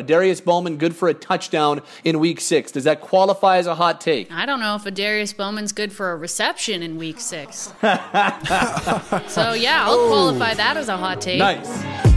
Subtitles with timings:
[0.00, 2.72] Darius Bowman good for a touchdown in week six.
[2.72, 4.32] Does that qualify as a hot take?
[4.32, 7.74] I don't know if a Darius Bowman's good for a reception in week six.
[7.82, 11.40] so, yeah, I'll qualify that as a hot take.
[11.40, 12.11] Nice.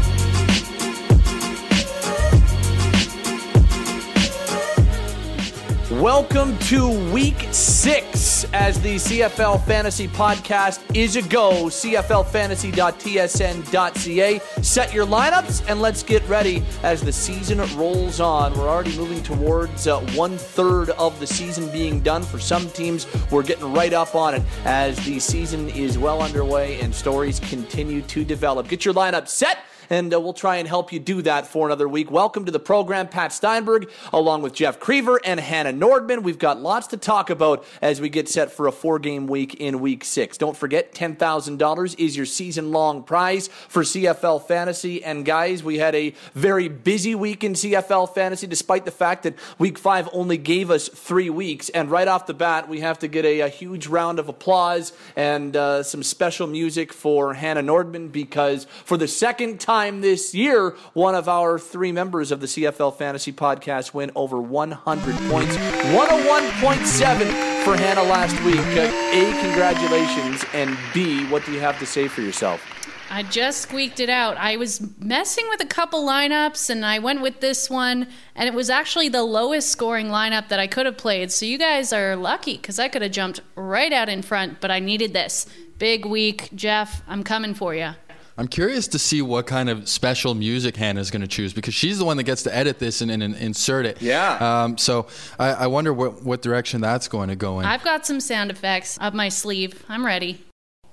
[6.02, 11.68] Welcome to week six as the CFL Fantasy Podcast is a go.
[11.68, 14.62] CFLFantasy.tsn.ca.
[14.62, 18.52] Set your lineups and let's get ready as the season rolls on.
[18.58, 22.24] We're already moving towards uh, one third of the season being done.
[22.24, 26.82] For some teams, we're getting right up on it as the season is well underway
[26.82, 28.68] and stories continue to develop.
[28.68, 29.60] Get your lineup set
[29.90, 32.10] and uh, we'll try and help you do that for another week.
[32.12, 36.24] Welcome to the program, Pat Steinberg, along with Jeff Creever and Hannah Nordman.
[36.24, 39.56] We've got lots to talk about as we get set for a four game week
[39.56, 40.38] in week six.
[40.38, 45.04] Don't forget, $10,000 is your season long prize for CFL Fantasy.
[45.04, 49.36] And guys, we had a very busy week in CFL Fantasy, despite the fact that
[49.60, 51.70] week five only gave us three weeks.
[51.70, 54.94] And right off the bat, we have to get a, a huge round of applause
[55.16, 60.34] and uh, some special music for Hannah Nordman because for the second time, time this
[60.34, 65.58] year, one of our three members of the CFL Fantasy Podcast went over 100 points.
[65.58, 68.56] 101.7 for Hannah last week.
[68.56, 70.46] Uh, A, congratulations.
[70.54, 72.62] And B, what do you have to say for yourself?
[73.10, 74.38] I just squeaked it out.
[74.38, 78.54] I was messing with a couple lineups and I went with this one, and it
[78.54, 81.34] was actually the lowest scoring lineup that I could have played.
[81.34, 84.72] So you guys are lucky because I could have jumped right out in front, but
[84.72, 85.48] I needed this.
[85.78, 86.50] Big week.
[86.56, 87.92] Jeff, I'm coming for you.
[88.38, 92.00] I'm curious to see what kind of special music Hannah's going to choose because she's
[92.00, 94.02] the one that gets to edit this and, and, and insert it.
[94.02, 94.64] Yeah.
[94.64, 95.08] Um, so
[95.40, 97.66] I, I, wonder what, what direction that's going to go in.
[97.66, 99.86] I've got some sound effects up my sleeve.
[99.88, 100.44] I'm ready.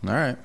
[0.06, 0.38] All right.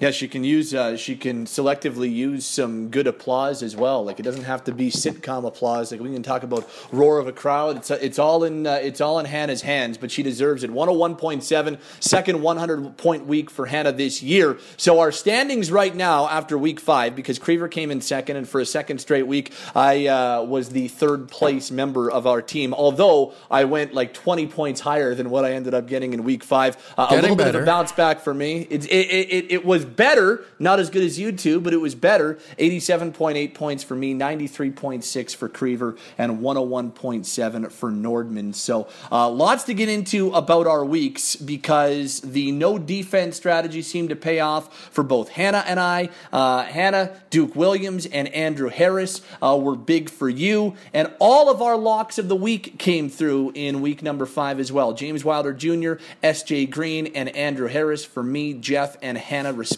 [0.00, 0.74] Yeah, she can use.
[0.74, 4.04] Uh, she can selectively use some good applause as well.
[4.04, 5.90] Like it doesn't have to be sitcom applause.
[5.90, 7.78] Like we can talk about roar of a crowd.
[7.78, 10.70] It's uh, it's all in uh, it's all in Hannah's hands, but she deserves it.
[10.70, 14.58] One hundred one point seven, second one hundred point week for Hannah this year.
[14.76, 18.60] So our standings right now after week five, because Creever came in second, and for
[18.60, 22.72] a second straight week, I uh, was the third place member of our team.
[22.72, 26.44] Although I went like twenty points higher than what I ended up getting in week
[26.44, 26.76] five.
[26.96, 27.50] Uh, a little better.
[27.50, 28.60] bit of a bounce back for me.
[28.70, 31.94] It it, it, it was better, not as good as you two, but it was
[31.94, 32.38] better.
[32.58, 38.54] 87.8 points for me, 93.6 for Creever, and 101.7 for Nordman.
[38.54, 44.10] So uh, lots to get into about our weeks because the no defense strategy seemed
[44.10, 46.10] to pay off for both Hannah and I.
[46.32, 51.62] Uh, Hannah, Duke Williams, and Andrew Harris uh, were big for you, and all of
[51.62, 54.92] our locks of the week came through in week number five as well.
[54.92, 56.66] James Wilder Jr., S.J.
[56.66, 59.77] Green, and Andrew Harris for me, Jeff, and Hannah, respectively.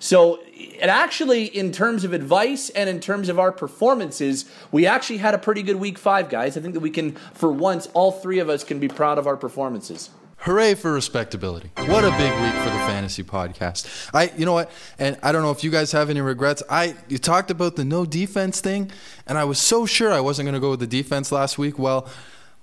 [0.00, 5.18] So, it actually, in terms of advice and in terms of our performances, we actually
[5.18, 6.56] had a pretty good week five, guys.
[6.56, 9.26] I think that we can, for once, all three of us can be proud of
[9.26, 10.10] our performances.
[10.42, 11.70] Hooray for respectability.
[11.76, 14.08] What a big week for the fantasy podcast.
[14.14, 14.70] I you know what?
[14.96, 16.62] And I don't know if you guys have any regrets.
[16.70, 18.92] I you talked about the no defense thing
[19.26, 21.76] and I was so sure I wasn't going to go with the defense last week.
[21.76, 22.08] Well,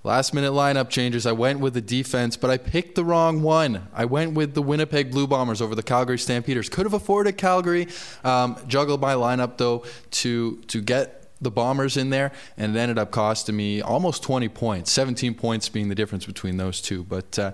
[0.06, 1.26] Last minute lineup changes.
[1.26, 3.88] I went with the defense, but I picked the wrong one.
[3.92, 6.68] I went with the Winnipeg Blue Bombers over the Calgary Stampeders.
[6.68, 7.88] Could have afforded Calgary.
[8.22, 12.98] Um, juggled my lineup though to to get the Bombers in there, and it ended
[12.98, 14.92] up costing me almost 20 points.
[14.92, 17.36] 17 points being the difference between those two, but.
[17.36, 17.52] Uh,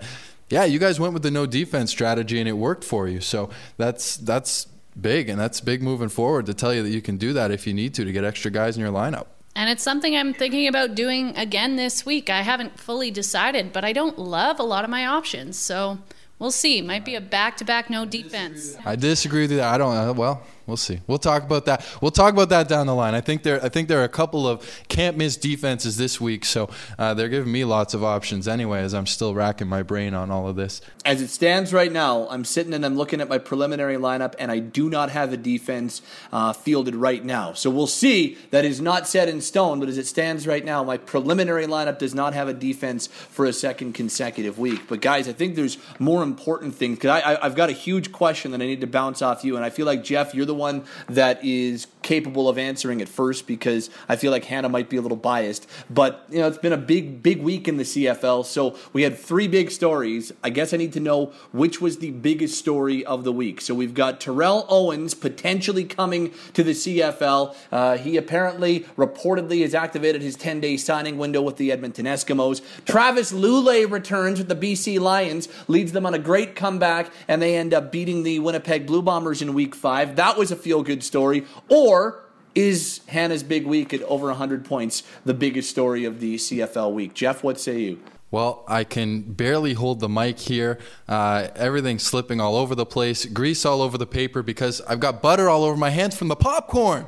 [0.51, 3.23] yeah, you guys went with the no defense strategy and it worked for you.
[3.23, 3.49] So
[3.79, 4.67] that's that's
[5.01, 7.67] big and that's big moving forward to tell you that you can do that if
[7.67, 9.29] you need to to get extra guys in your lineup.
[9.55, 12.31] And it's something I'm thinking about doing again this week.
[12.31, 15.59] I haven't fully decided, but I don't love a lot of my options.
[15.59, 15.99] So
[16.39, 16.81] we'll see.
[16.81, 18.77] Might be a back to back no defense.
[18.85, 19.75] I disagree with that.
[19.75, 21.01] I don't, uh, well, We'll see.
[21.07, 21.85] We'll talk about that.
[22.01, 23.15] We'll talk about that down the line.
[23.15, 23.63] I think there.
[23.63, 27.29] I think there are a couple of can't miss defenses this week, so uh, they're
[27.29, 28.81] giving me lots of options anyway.
[28.81, 30.81] As I'm still racking my brain on all of this.
[31.05, 34.51] As it stands right now, I'm sitting and I'm looking at my preliminary lineup, and
[34.51, 36.01] I do not have a defense
[36.33, 37.53] uh, fielded right now.
[37.53, 38.39] So we'll see.
[38.51, 41.99] That is not set in stone, but as it stands right now, my preliminary lineup
[41.99, 44.89] does not have a defense for a second consecutive week.
[44.89, 48.63] But guys, I think there's more important things because I've got a huge question that
[48.63, 50.85] I need to bounce off you, and I feel like Jeff, you're the the one
[51.09, 55.01] that is capable of answering it first because I feel like Hannah might be a
[55.01, 55.69] little biased.
[55.91, 58.45] But you know, it's been a big, big week in the CFL.
[58.45, 60.33] So we had three big stories.
[60.43, 63.61] I guess I need to know which was the biggest story of the week.
[63.61, 67.55] So we've got Terrell Owens potentially coming to the CFL.
[67.71, 72.63] Uh, he apparently, reportedly, has activated his 10-day signing window with the Edmonton Eskimos.
[72.85, 77.57] Travis Lulay returns with the BC Lions, leads them on a great comeback, and they
[77.57, 80.17] end up beating the Winnipeg Blue Bombers in Week Five.
[80.17, 82.25] That was was a feel good story, or
[82.57, 87.15] Is Hannah's big week at over 100 points the biggest story of the CFL week?
[87.15, 88.01] Jeff, what say you?
[88.33, 90.81] Well, I can barely hold the mic here.
[91.09, 95.23] Uh, everything's slipping all over the place, grease all over the paper because I've got
[95.23, 97.07] butter all over my hands from the popcorn.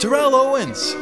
[0.00, 0.94] Terrell Owens,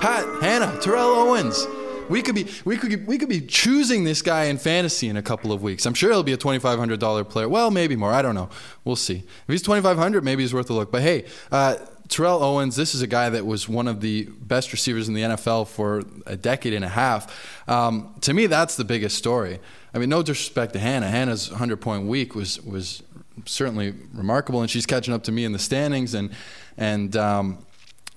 [0.00, 1.66] Pat, Hannah, Terrell Owens.
[2.08, 5.22] We could be we could we could be choosing this guy in fantasy in a
[5.22, 5.86] couple of weeks.
[5.86, 7.48] I'm sure he'll be a twenty five hundred dollar player.
[7.48, 8.12] Well, maybe more.
[8.12, 8.48] I don't know.
[8.84, 9.16] We'll see.
[9.16, 10.92] If he's twenty five hundred, maybe he's worth a look.
[10.92, 11.24] But hey.
[11.50, 11.76] Uh,
[12.08, 15.22] Terrell Owens, this is a guy that was one of the best receivers in the
[15.22, 17.68] NFL for a decade and a half.
[17.68, 19.58] Um, to me, that's the biggest story.
[19.92, 21.08] I mean, no disrespect to Hannah.
[21.08, 23.02] Hannah's 100 point week was was
[23.44, 26.30] certainly remarkable, and she's catching up to me in the standings, and
[26.78, 27.66] and um,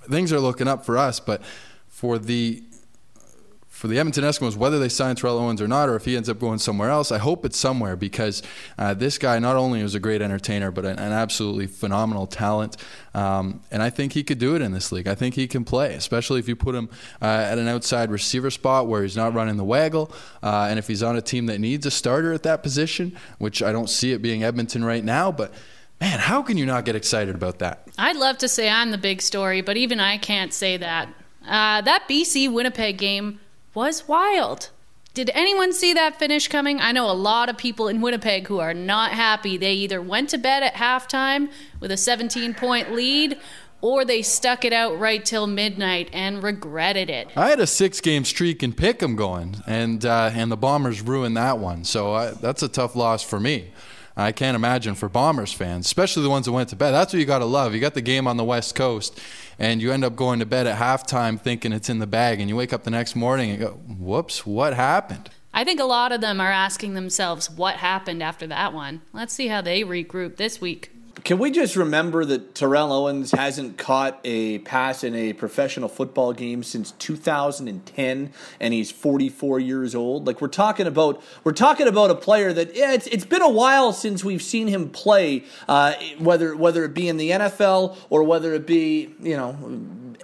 [0.07, 1.19] things are looking up for us.
[1.19, 1.41] But
[1.87, 2.63] for the
[3.79, 6.27] for the Edmonton Eskimos, whether they sign Terrell Owens or not, or if he ends
[6.27, 8.43] up going somewhere else, I hope it's somewhere because
[8.77, 12.75] uh, this guy not only is a great entertainer, but an, an absolutely phenomenal talent.
[13.13, 15.07] Um, and I think he could do it in this league.
[15.07, 16.89] I think he can play, especially if you put him
[17.21, 20.11] uh, at an outside receiver spot where he's not running the waggle,
[20.43, 23.63] uh, and if he's on a team that needs a starter at that position, which
[23.63, 25.53] I don't see it being Edmonton right now, but.
[26.01, 27.85] Man, how can you not get excited about that?
[27.97, 31.09] I'd love to say I'm the big story, but even I can't say that.
[31.45, 33.41] Uh, that BC Winnipeg game
[33.73, 34.69] was wild.
[35.13, 36.79] Did anyone see that finish coming?
[36.79, 39.57] I know a lot of people in Winnipeg who are not happy.
[39.57, 43.37] They either went to bed at halftime with a 17 point lead
[43.81, 47.29] or they stuck it out right till midnight and regretted it.
[47.35, 51.37] I had a six game streak in Pick'em going, and, uh, and the Bombers ruined
[51.37, 51.85] that one.
[51.85, 53.71] So I, that's a tough loss for me.
[54.17, 56.91] I can't imagine for Bombers fans, especially the ones that went to bed.
[56.91, 57.73] That's what you got to love.
[57.73, 59.19] You got the game on the West Coast,
[59.57, 62.49] and you end up going to bed at halftime thinking it's in the bag, and
[62.49, 65.29] you wake up the next morning and go, whoops, what happened?
[65.53, 69.01] I think a lot of them are asking themselves what happened after that one.
[69.13, 70.91] Let's see how they regroup this week.
[71.23, 76.33] Can we just remember that Terrell Owens hasn't caught a pass in a professional football
[76.33, 80.27] game since 2010, and he's 44 years old?
[80.27, 83.49] Like we're talking about, we're talking about a player that yeah, it's it's been a
[83.49, 88.23] while since we've seen him play, uh, whether whether it be in the NFL or
[88.23, 89.51] whether it be you know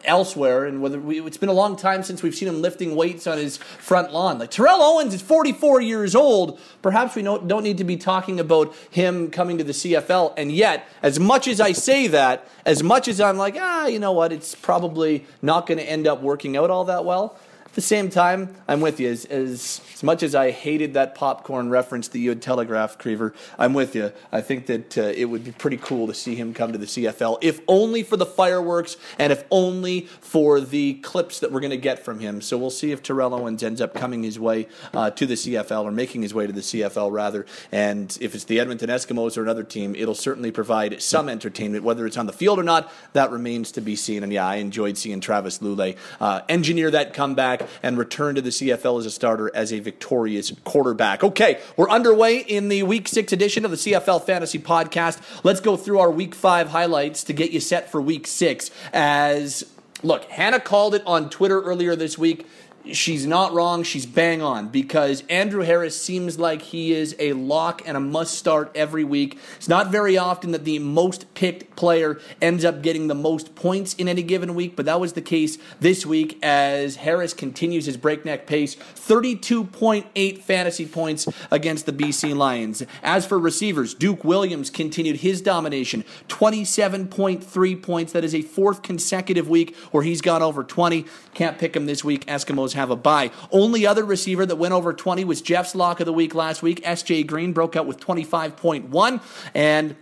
[0.03, 3.27] elsewhere, and whether we, it's been a long time since we've seen him lifting weights
[3.27, 4.39] on his front lawn.
[4.39, 6.59] Like Terrell Owens is 44 years old.
[6.81, 10.33] Perhaps we don't, don't need to be talking about him coming to the CFL.
[10.37, 13.99] And yet, as much as I say that, as much as I'm like, ah, you
[13.99, 17.37] know what, it's probably not going to end up working out all that well
[17.75, 19.09] the same time, I'm with you.
[19.09, 23.33] As, as, as much as I hated that popcorn reference that you had telegraphed, Creever,
[23.59, 24.13] I'm with you.
[24.31, 26.85] I think that uh, it would be pretty cool to see him come to the
[26.85, 31.71] CFL, if only for the fireworks and if only for the clips that we're going
[31.71, 32.39] to get from him.
[32.39, 35.83] So we'll see if Terrell Owens ends up coming his way uh, to the CFL
[35.83, 37.45] or making his way to the CFL, rather.
[37.73, 41.83] And if it's the Edmonton Eskimos or another team, it'll certainly provide some entertainment.
[41.83, 44.23] Whether it's on the field or not, that remains to be seen.
[44.23, 48.49] And yeah, I enjoyed seeing Travis Lulay uh, engineer that comeback and return to the
[48.49, 51.23] CFL as a starter as a victorious quarterback.
[51.23, 55.21] Okay, we're underway in the week six edition of the CFL Fantasy Podcast.
[55.43, 58.71] Let's go through our week five highlights to get you set for week six.
[58.93, 59.63] As
[60.03, 62.47] look, Hannah called it on Twitter earlier this week
[62.93, 63.83] she's not wrong.
[63.83, 68.37] She's bang on because Andrew Harris seems like he is a lock and a must
[68.37, 69.37] start every week.
[69.55, 73.93] It's not very often that the most picked player ends up getting the most points
[73.95, 77.97] in any given week, but that was the case this week as Harris continues his
[77.97, 82.83] breakneck pace 32.8 fantasy points against the BC Lions.
[83.01, 88.13] As for receivers, Duke Williams continued his domination 27.3 points.
[88.13, 91.05] That is a fourth consecutive week where he's gone over 20.
[91.33, 92.25] Can't pick him this week.
[92.27, 93.31] Eskimos have a bye.
[93.51, 96.83] Only other receiver that went over 20 was Jeff's lock of the week last week.
[96.83, 99.21] SJ Green broke out with 25.1.
[99.53, 99.95] And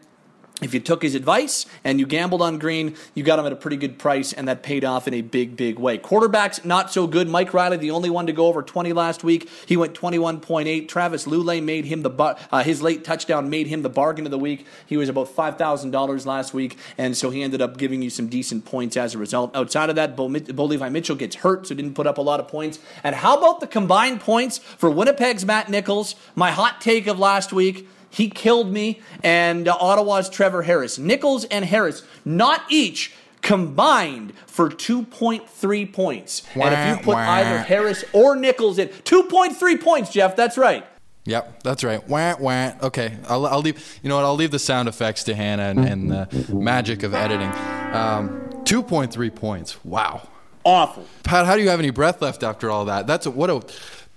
[0.63, 3.55] if you took his advice and you gambled on Green, you got him at a
[3.55, 5.97] pretty good price, and that paid off in a big, big way.
[5.97, 7.27] Quarterbacks, not so good.
[7.27, 9.49] Mike Reilly, the only one to go over 20 last week.
[9.65, 10.87] He went 21.8.
[10.87, 12.09] Travis Lulay made him the
[12.51, 14.65] uh, his late touchdown made him the bargain of the week.
[14.85, 18.65] He was about $5,000 last week, and so he ended up giving you some decent
[18.65, 19.55] points as a result.
[19.55, 22.39] Outside of that, Bo, Bo Levi Mitchell gets hurt, so didn't put up a lot
[22.39, 22.79] of points.
[23.03, 26.15] And how about the combined points for Winnipeg's Matt Nichols?
[26.35, 27.87] My hot take of last week.
[28.13, 29.01] He killed me.
[29.23, 30.99] And uh, Ottawa's Trevor Harris.
[30.99, 36.43] Nichols and Harris, not each combined for 2.3 points.
[36.55, 37.21] Wah, and if you put wah.
[37.21, 40.85] either Harris or Nichols in, 2.3 points, Jeff, that's right.
[41.25, 42.07] Yep, that's right.
[42.07, 42.73] Wah, wah.
[42.83, 43.99] Okay, I'll, I'll, leave.
[44.03, 44.25] You know what?
[44.25, 47.47] I'll leave the sound effects to Hannah and, and the magic of editing.
[47.47, 49.83] Um, 2.3 points.
[49.83, 50.27] Wow.
[50.63, 51.07] Awful.
[51.23, 53.07] Pat, how do you have any breath left after all that?
[53.07, 53.61] That's a, what a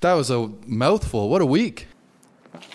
[0.00, 1.28] that was a mouthful.
[1.30, 1.86] What a week.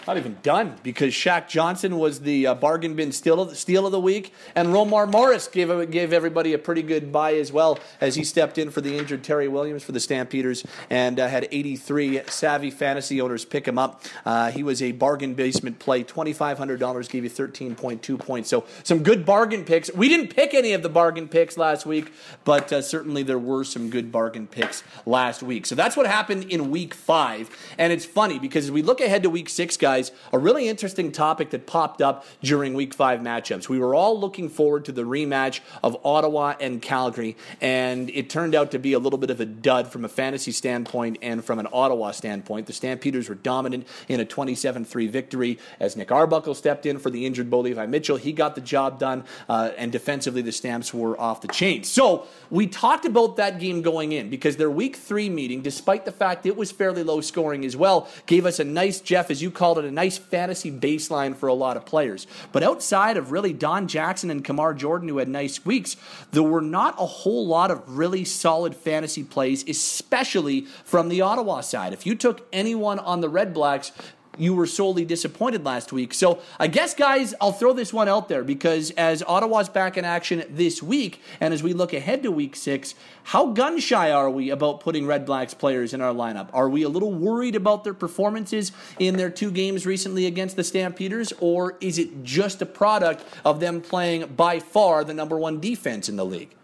[0.07, 3.91] Not even done because Shaq Johnson was the uh, bargain bin steal of, steal of
[3.91, 8.15] the week, and Romar Morris gave gave everybody a pretty good buy as well as
[8.15, 12.21] he stepped in for the injured Terry Williams for the Stampeders and uh, had 83
[12.27, 14.03] savvy fantasy owners pick him up.
[14.25, 18.49] Uh, he was a bargain basement play, twenty five hundred dollars gave you 13.2 points.
[18.49, 19.93] So some good bargain picks.
[19.93, 22.11] We didn't pick any of the bargain picks last week,
[22.43, 25.65] but uh, certainly there were some good bargain picks last week.
[25.65, 29.23] So that's what happened in week five, and it's funny because as we look ahead
[29.23, 33.19] to week six, guys guys, a really interesting topic that popped up during week five
[33.19, 33.67] matchups.
[33.67, 38.55] We were all looking forward to the rematch of Ottawa and Calgary, and it turned
[38.55, 41.59] out to be a little bit of a dud from a fantasy standpoint and from
[41.59, 42.67] an Ottawa standpoint.
[42.67, 47.09] The Stampeders were dominant in a 27 3 victory as Nick Arbuckle stepped in for
[47.09, 48.15] the injured Bo Levi Mitchell.
[48.15, 51.83] He got the job done, uh, and defensively, the Stamps were off the chain.
[51.83, 56.13] So we talked about that game going in because their week three meeting, despite the
[56.13, 59.51] fact it was fairly low scoring as well, gave us a nice, Jeff, as you
[59.51, 62.27] called it, a nice fantasy baseline for a lot of players.
[62.51, 65.97] But outside of really Don Jackson and Kamar Jordan, who had nice weeks,
[66.31, 71.61] there were not a whole lot of really solid fantasy plays, especially from the Ottawa
[71.61, 71.93] side.
[71.93, 73.91] If you took anyone on the Red Blacks,
[74.37, 76.13] you were solely disappointed last week.
[76.13, 80.05] So I guess, guys, I'll throw this one out there because as Ottawa's back in
[80.05, 84.29] action this week, and as we look ahead to week six, how gun shy are
[84.29, 86.49] we about putting Red Blacks players in our lineup?
[86.53, 90.63] Are we a little worried about their performances in their two games recently against the
[90.63, 95.59] Stampeders, or is it just a product of them playing by far the number one
[95.59, 96.55] defense in the league?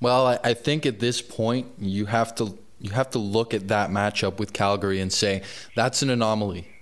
[0.00, 3.68] Well, I, I think at this point you have to you have to look at
[3.68, 5.42] that matchup with Calgary and say
[5.74, 6.75] that's an anomaly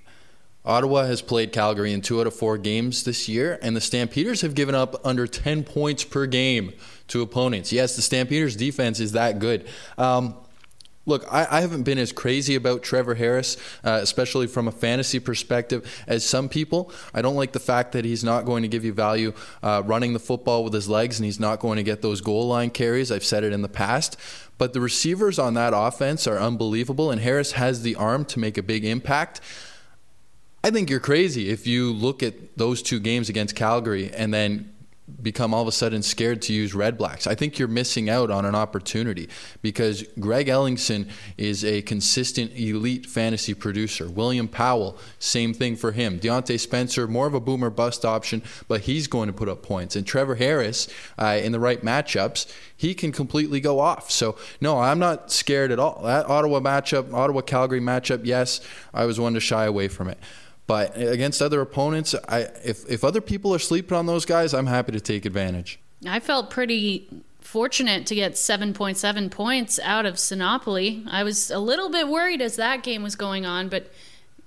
[0.64, 4.40] Ottawa has played Calgary in two out of four games this year, and the Stampeders
[4.40, 6.73] have given up under 10 points per game
[7.09, 7.73] to opponents.
[7.73, 9.66] Yes, the Stampeders' defense is that good.
[9.99, 10.37] Um,
[11.06, 15.18] Look, I, I, haven't been as crazy about Trevor Harris, uh, especially from a fantasy
[15.18, 16.90] perspective, as some people.
[17.12, 20.14] I don't like the fact that he's not going to give you value uh, running
[20.14, 23.12] the football with his legs and he's not going to get those goal line carries.
[23.12, 24.16] I've said it in the past.
[24.56, 28.56] But the receivers on that offense are unbelievable, and Harris has the arm to make
[28.56, 29.40] a big impact.
[30.64, 34.73] I think you're crazy if you look at those two games against Calgary and then
[35.21, 37.26] become all of a sudden scared to use Red Blacks.
[37.26, 39.28] I think you're missing out on an opportunity
[39.61, 44.09] because Greg Ellingson is a consistent elite fantasy producer.
[44.09, 46.18] William Powell, same thing for him.
[46.18, 49.97] Diontae Spencer, more of a boomer bust option, but he's going to put up points.
[49.97, 54.11] And Trevor Harris, uh, in the right matchups, he can completely go off.
[54.11, 56.02] So, no, I'm not scared at all.
[56.04, 58.62] That Ottawa matchup, Ottawa Calgary matchup, yes,
[58.94, 60.18] I was one to shy away from it.
[60.66, 64.66] But against other opponents, I, if, if other people are sleeping on those guys, I'm
[64.66, 65.78] happy to take advantage.
[66.09, 67.09] I felt pretty
[67.40, 71.06] fortunate to get 7.7 points out of Sinopoli.
[71.11, 73.92] I was a little bit worried as that game was going on, but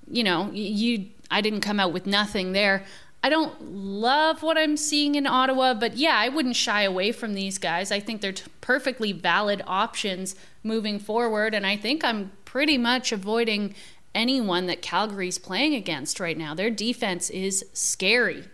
[0.09, 2.85] you know, you I didn't come out with nothing there.
[3.23, 7.33] I don't love what I'm seeing in Ottawa, but yeah, I wouldn't shy away from
[7.33, 7.91] these guys.
[7.91, 13.11] I think they're t- perfectly valid options moving forward, and I think I'm pretty much
[13.11, 13.73] avoiding
[14.13, 16.53] anyone that Calgary's playing against right now.
[16.53, 18.45] Their defense is scary.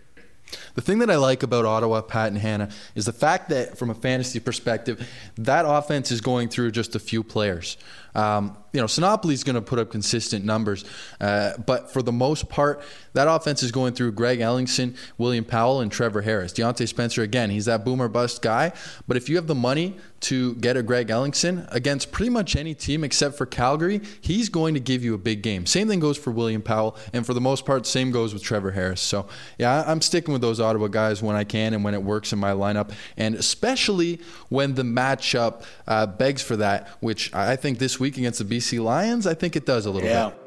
[0.74, 3.90] The thing that I like about Ottawa, Pat and Hannah, is the fact that from
[3.90, 7.76] a fantasy perspective, that offense is going through just a few players.
[8.14, 10.84] Um, you know, Sinopoli is going to put up consistent numbers,
[11.20, 15.80] uh, but for the most part, that offense is going through Greg Ellingson, William Powell,
[15.80, 16.52] and Trevor Harris.
[16.52, 18.72] Diontae Spencer, again, he's that boomer bust guy,
[19.06, 22.74] but if you have the money to get a Greg Ellingson against pretty much any
[22.74, 25.66] team except for Calgary, he's going to give you a big game.
[25.66, 28.72] Same thing goes for William Powell, and for the most part, same goes with Trevor
[28.72, 29.00] Harris.
[29.00, 32.32] So, yeah, I'm sticking with those Ottawa guys when I can and when it works
[32.32, 37.78] in my lineup, and especially when the matchup uh, begs for that, which I think
[37.78, 40.30] this week against the BC Lions, I think it does a little yeah.
[40.30, 40.43] bit.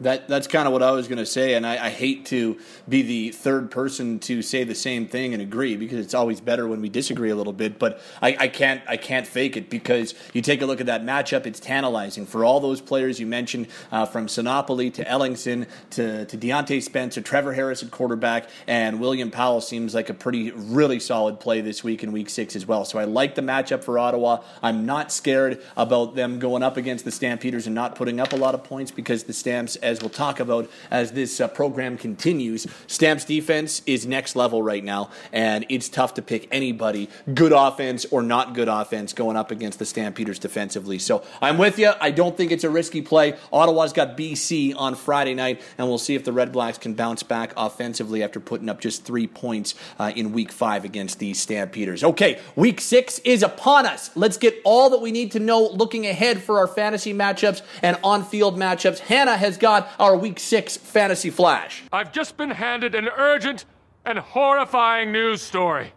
[0.00, 2.58] That that's kind of what I was going to say, and I, I, hate to
[2.88, 6.68] be the third person to say the same thing and agree because it's always better
[6.68, 7.78] when we disagree a little bit.
[7.78, 11.02] But I, I can't I can't fake it because you take a look at that
[11.02, 16.24] matchup; it's tantalizing for all those players you mentioned, uh, from Sinopoli to Ellingson to
[16.26, 21.00] to Diontae Spencer, Trevor Harris at quarterback, and William Powell seems like a pretty really
[21.00, 22.84] solid play this week in Week Six as well.
[22.84, 24.42] So I like the matchup for Ottawa.
[24.62, 28.36] I'm not scared about them going up against the Stampeders and not putting up a
[28.36, 32.66] lot of points because the Stamps as we'll talk about as this uh, program continues.
[32.86, 38.04] Stamps defense is next level right now, and it's tough to pick anybody, good offense
[38.10, 40.98] or not good offense, going up against the Stampeders defensively.
[40.98, 41.92] So I'm with you.
[42.00, 43.34] I don't think it's a risky play.
[43.52, 47.22] Ottawa's got BC on Friday night, and we'll see if the Red Blacks can bounce
[47.22, 52.04] back offensively after putting up just three points uh, in week five against the Stampeders.
[52.04, 54.10] Okay, week six is upon us.
[54.14, 57.96] Let's get all that we need to know looking ahead for our fantasy matchups and
[58.02, 58.98] on field matchups.
[58.98, 61.82] Hannah has got our week six fantasy flash.
[61.92, 63.64] I've just been handed an urgent
[64.04, 65.92] and horrifying news story.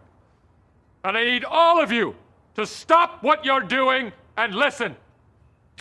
[1.03, 2.15] And I need all of you
[2.55, 4.95] to stop what you're doing and listen.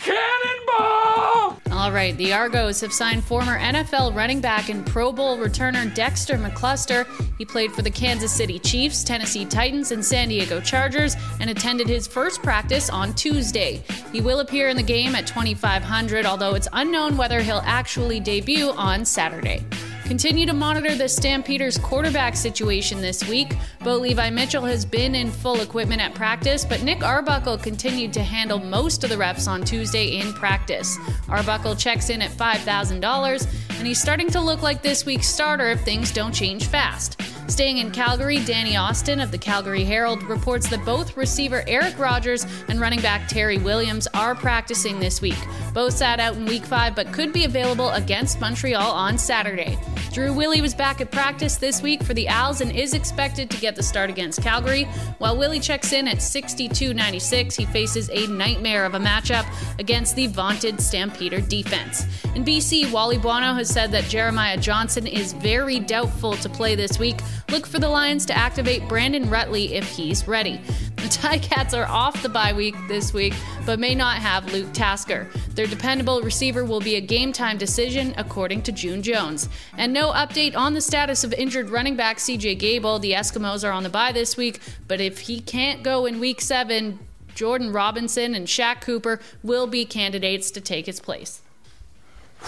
[0.03, 1.61] Cannonball!
[1.71, 6.37] All right, the Argos have signed former NFL running back and Pro Bowl returner Dexter
[6.37, 7.05] McCluster.
[7.37, 11.87] He played for the Kansas City Chiefs, Tennessee Titans, and San Diego Chargers and attended
[11.87, 13.83] his first practice on Tuesday.
[14.11, 18.71] He will appear in the game at 2500, although it's unknown whether he'll actually debut
[18.71, 19.63] on Saturday.
[20.11, 23.55] Continue to monitor the Stampeders quarterback situation this week.
[23.81, 28.21] Bo Levi Mitchell has been in full equipment at practice, but Nick Arbuckle continued to
[28.21, 30.97] handle most of the reps on Tuesday in practice.
[31.29, 35.79] Arbuckle checks in at $5,000, and he's starting to look like this week's starter if
[35.85, 37.21] things don't change fast.
[37.47, 42.45] Staying in Calgary, Danny Austin of the Calgary Herald reports that both receiver Eric Rogers
[42.67, 45.37] and running back Terry Williams are practicing this week.
[45.73, 49.77] Both sat out in week five but could be available against Montreal on Saturday.
[50.11, 53.57] Drew Willy was back at practice this week for the Als and is expected to
[53.57, 54.83] get the start against Calgary.
[55.19, 59.45] While Willy checks in at 62.96, he faces a nightmare of a matchup
[59.79, 62.05] against the vaunted Stampeder defense.
[62.35, 66.99] In BC, Wally Buono has said that Jeremiah Johnson is very doubtful to play this
[66.99, 67.21] week.
[67.49, 70.59] Look for the Lions to activate Brandon Rutley if he's ready.
[70.97, 73.33] The Ticats are off the bye week this week,
[73.65, 75.27] but may not have Luke Tasker.
[75.55, 79.49] Their dependable receiver will be a game time decision, according to June Jones.
[79.77, 82.99] And no update on the status of injured running back CJ Gable.
[82.99, 86.41] The Eskimos are on the bye this week, but if he can't go in week
[86.41, 86.99] seven,
[87.35, 91.41] Jordan Robinson and Shaq Cooper will be candidates to take his place.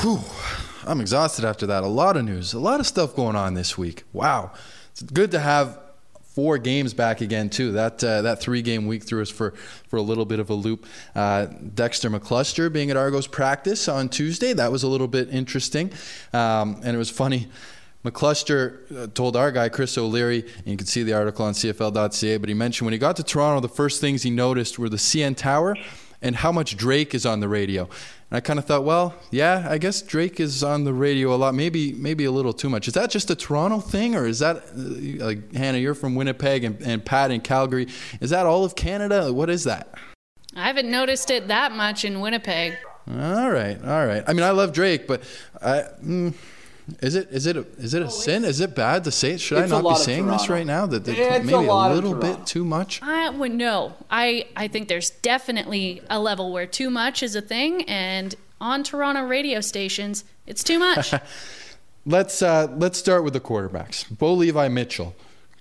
[0.01, 0.21] Whew,
[0.85, 1.83] I'm exhausted after that.
[1.83, 4.03] A lot of news, a lot of stuff going on this week.
[4.11, 4.51] Wow.
[4.91, 5.79] It's good to have
[6.33, 7.71] four games back again too.
[7.71, 9.51] That uh, that three game week threw us for
[9.87, 10.85] for a little bit of a loop.
[11.15, 15.91] Uh, Dexter McCluster being at Argos practice on Tuesday, that was a little bit interesting,
[16.33, 17.47] um, and it was funny.
[18.03, 22.37] McCluster uh, told our guy Chris O'Leary, and you can see the article on CFL.ca,
[22.37, 24.97] but he mentioned when he got to Toronto, the first things he noticed were the
[24.97, 25.77] CN Tower
[26.21, 27.87] and how much Drake is on the radio.
[28.33, 31.37] And I kind of thought, well, yeah, I guess Drake is on the radio a
[31.37, 32.87] lot, maybe maybe a little too much.
[32.87, 35.77] Is that just a Toronto thing, or is that uh, like Hannah?
[35.77, 37.89] You're from Winnipeg, and, and Pat in Calgary.
[38.21, 39.31] Is that all of Canada?
[39.31, 39.93] What is that?
[40.55, 42.73] I haven't noticed it that much in Winnipeg.
[43.07, 44.23] All right, all right.
[44.25, 45.21] I mean, I love Drake, but
[45.61, 45.83] I.
[46.03, 46.33] Mm,
[47.01, 48.43] is it is it a, is it a sin?
[48.43, 49.37] Is it bad to say?
[49.37, 50.85] Should I not be saying this right now?
[50.85, 53.01] That, that It's a maybe a, lot little bit too much.
[53.01, 53.93] I would no.
[54.09, 58.83] I I think there's definitely a level where too much is a thing, and on
[58.83, 61.13] Toronto radio stations, it's too much.
[62.05, 64.05] Let's uh, let's start with the quarterbacks.
[64.17, 65.15] Bo Levi Mitchell,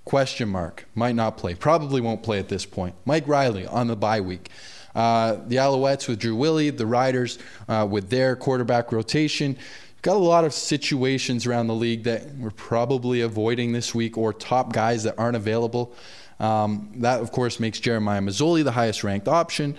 [0.05, 1.55] question mark, might not play.
[1.55, 2.97] Probably won't play at this point.
[3.05, 4.51] Mike Reilly on the bye week.
[4.93, 9.57] Uh, the Alouettes with Drew Willy, the Riders uh, with their quarterback rotation.
[10.03, 14.33] Got a lot of situations around the league that we're probably avoiding this week, or
[14.33, 15.95] top guys that aren't available.
[16.41, 19.77] Um, that, of course, makes Jeremiah Masoli the highest ranked option.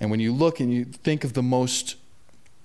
[0.00, 1.96] And when you look and you think of the most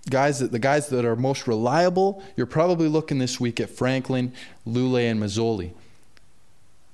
[0.09, 4.31] guys that the guys that are most reliable, you're probably looking this week at Franklin,
[4.65, 5.73] Lulay, and Masoli.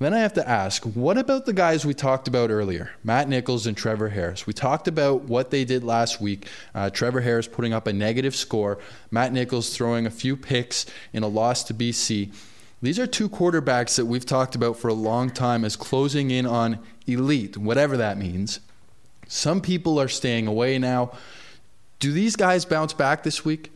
[0.01, 3.67] Then I have to ask, what about the guys we talked about earlier, Matt Nichols
[3.67, 4.47] and Trevor Harris?
[4.47, 6.47] We talked about what they did last week.
[6.73, 8.79] Uh, Trevor Harris putting up a negative score,
[9.11, 12.33] Matt Nichols throwing a few picks in a loss to BC.
[12.81, 16.47] These are two quarterbacks that we've talked about for a long time as closing in
[16.47, 18.59] on elite, whatever that means.
[19.27, 21.11] Some people are staying away now.
[21.99, 23.71] Do these guys bounce back this week?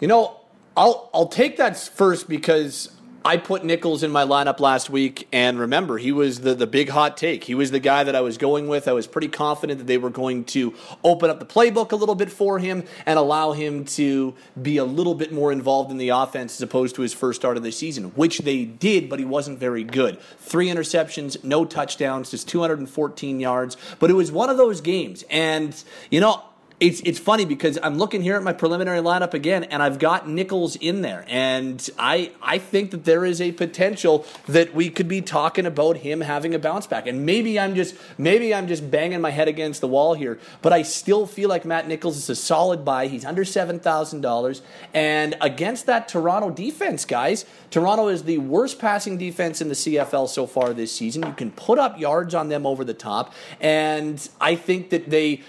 [0.00, 0.40] You know,
[0.74, 2.88] I'll I'll take that first because
[3.22, 6.88] I put Nichols in my lineup last week, and remember, he was the, the big
[6.88, 7.44] hot take.
[7.44, 8.88] He was the guy that I was going with.
[8.88, 12.14] I was pretty confident that they were going to open up the playbook a little
[12.14, 16.08] bit for him and allow him to be a little bit more involved in the
[16.08, 19.26] offense as opposed to his first start of the season, which they did, but he
[19.26, 20.18] wasn't very good.
[20.38, 23.76] Three interceptions, no touchdowns, just 214 yards.
[23.98, 25.74] But it was one of those games, and,
[26.10, 26.42] you know,
[26.80, 30.26] it's it's funny because I'm looking here at my preliminary lineup again, and I've got
[30.26, 35.06] Nichols in there, and I I think that there is a potential that we could
[35.06, 38.90] be talking about him having a bounce back, and maybe I'm just maybe I'm just
[38.90, 42.30] banging my head against the wall here, but I still feel like Matt Nichols is
[42.30, 43.08] a solid buy.
[43.08, 44.62] He's under seven thousand dollars,
[44.94, 50.30] and against that Toronto defense, guys, Toronto is the worst passing defense in the CFL
[50.30, 51.26] so far this season.
[51.26, 55.42] You can put up yards on them over the top, and I think that they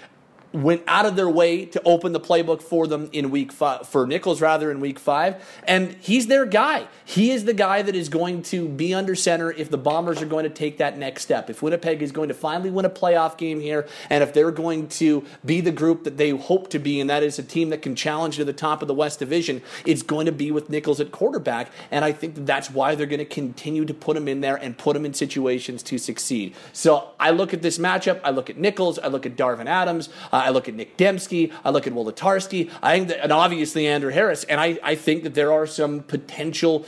[0.52, 4.06] went out of their way to open the playbook for them in week five, for
[4.06, 5.42] Nichols rather in week five.
[5.64, 6.86] And he's their guy.
[7.04, 10.26] He is the guy that is going to be under center if the Bombers are
[10.26, 11.48] going to take that next step.
[11.50, 14.88] If Winnipeg is going to finally win a playoff game here, and if they're going
[14.88, 17.82] to be the group that they hope to be, and that is a team that
[17.82, 21.00] can challenge to the top of the West Division, it's going to be with Nichols
[21.00, 21.70] at quarterback.
[21.90, 24.56] And I think that that's why they're going to continue to put him in there
[24.56, 26.54] and put him in situations to succeed.
[26.72, 28.20] So I look at this matchup.
[28.22, 28.98] I look at Nichols.
[28.98, 30.08] I look at Darvin Adams.
[30.32, 31.52] Uh, I look at Nick Demski.
[31.64, 32.70] I look at Wolitarsky.
[32.82, 34.44] I think that, and obviously Andrew Harris.
[34.44, 36.86] And I, I think that there are some potential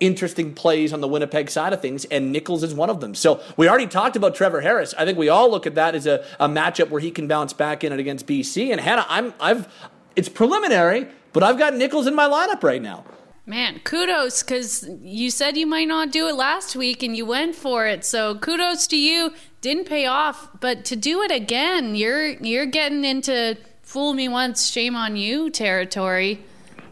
[0.00, 3.14] interesting plays on the Winnipeg side of things, and Nichols is one of them.
[3.14, 4.94] So we already talked about Trevor Harris.
[4.98, 7.52] I think we all look at that as a, a matchup where he can bounce
[7.52, 8.70] back in it against BC.
[8.70, 9.72] And Hannah, I'm I've
[10.14, 13.04] it's preliminary, but I've got Nichols in my lineup right now.
[13.48, 17.54] Man, kudos because you said you might not do it last week and you went
[17.54, 18.04] for it.
[18.04, 19.32] So kudos to you.
[19.60, 24.66] Didn't pay off, but to do it again, you're you're getting into fool me once,
[24.68, 26.40] shame on you territory.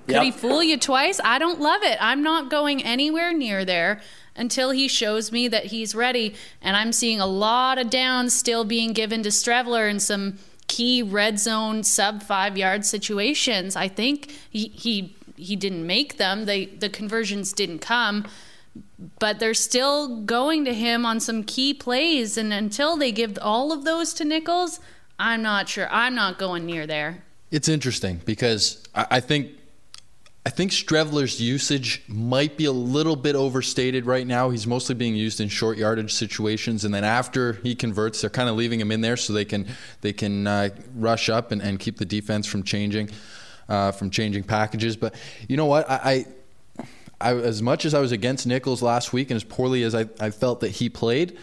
[0.06, 0.22] Could Yep.
[0.22, 1.18] he fool you twice?
[1.24, 1.96] I don't love it.
[2.00, 4.00] I'm not going anywhere near there
[4.36, 6.34] until he shows me that he's ready.
[6.60, 11.02] And I'm seeing a lot of downs still being given to Streveler in some key
[11.02, 13.76] red zone sub five yard situations.
[13.76, 16.44] I think he he, he didn't make them.
[16.44, 18.26] They the conversions didn't come.
[19.20, 23.70] But they're still going to him on some key plays, and until they give all
[23.70, 24.80] of those to Nichols,
[25.16, 25.88] I'm not sure.
[25.92, 27.22] I'm not going near there.
[27.52, 29.50] It's interesting because I, I think
[30.46, 34.50] I think Streveler's usage might be a little bit overstated right now.
[34.50, 38.48] He's mostly being used in short yardage situations, and then after he converts, they're kind
[38.48, 39.66] of leaving him in there so they can
[40.00, 43.08] they can uh, rush up and, and keep the defense from changing
[43.68, 44.96] uh, from changing packages.
[44.96, 45.14] But
[45.48, 45.88] you know what?
[45.90, 46.26] I,
[47.20, 49.94] I, I as much as I was against Nichols last week, and as poorly as
[49.94, 51.38] I, I felt that he played.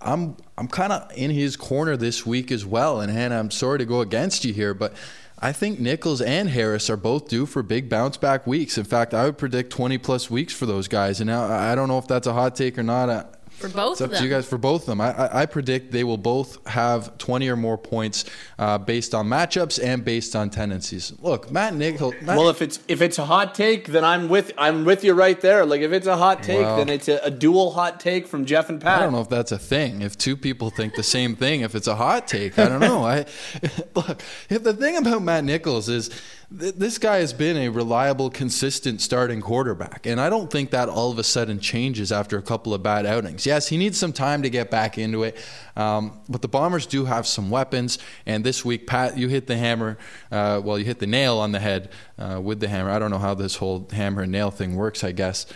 [0.00, 3.00] I'm I'm kind of in his corner this week as well.
[3.00, 4.94] And Hannah, I'm sorry to go against you here, but
[5.38, 8.78] I think Nichols and Harris are both due for big bounce back weeks.
[8.78, 11.20] In fact, I would predict 20 plus weeks for those guys.
[11.20, 13.35] And now I don't know if that's a hot take or not.
[13.56, 14.24] For both it's up of to them.
[14.24, 15.00] you guys for both of them.
[15.00, 18.26] I, I, I predict they will both have 20 or more points
[18.58, 21.12] uh, based on matchups and based on tendencies.
[21.20, 22.14] Look, Matt Nichols.
[22.22, 25.14] Matt, Well, if it's if it's a hot take, then I'm with I'm with you
[25.14, 25.64] right there.
[25.64, 28.44] Like if it's a hot take, Well- then it's a, a dual hot take from
[28.44, 28.98] Jeff and Pat.
[28.98, 30.02] I don't know if that's a thing.
[30.02, 33.04] If two people think the same thing, if it's a hot take, I don't know.
[33.04, 33.24] I
[33.94, 34.22] look.
[34.50, 36.10] If the thing about Matt Nichols is
[36.58, 40.88] th- this guy has been a reliable, consistent starting quarterback, and I don't think that
[40.88, 43.46] all of a sudden changes after a couple of bad outings.
[43.46, 45.36] Yes, he needs some time to get back into it,
[45.76, 47.98] um, but the Bombers do have some weapons.
[48.26, 49.98] And this week, Pat, you hit the hammer.
[50.30, 52.90] Uh, well, you hit the nail on the head uh, with the hammer.
[52.90, 55.04] I don't know how this whole hammer and nail thing works.
[55.04, 55.46] I guess.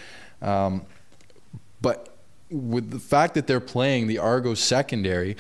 [0.42, 0.87] Um,
[1.81, 2.16] but
[2.50, 5.37] with the fact that they're playing the Argos secondary,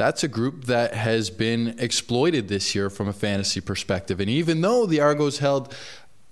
[0.00, 4.18] that's a group that has been exploited this year from a fantasy perspective.
[4.18, 5.76] And even though the Argos held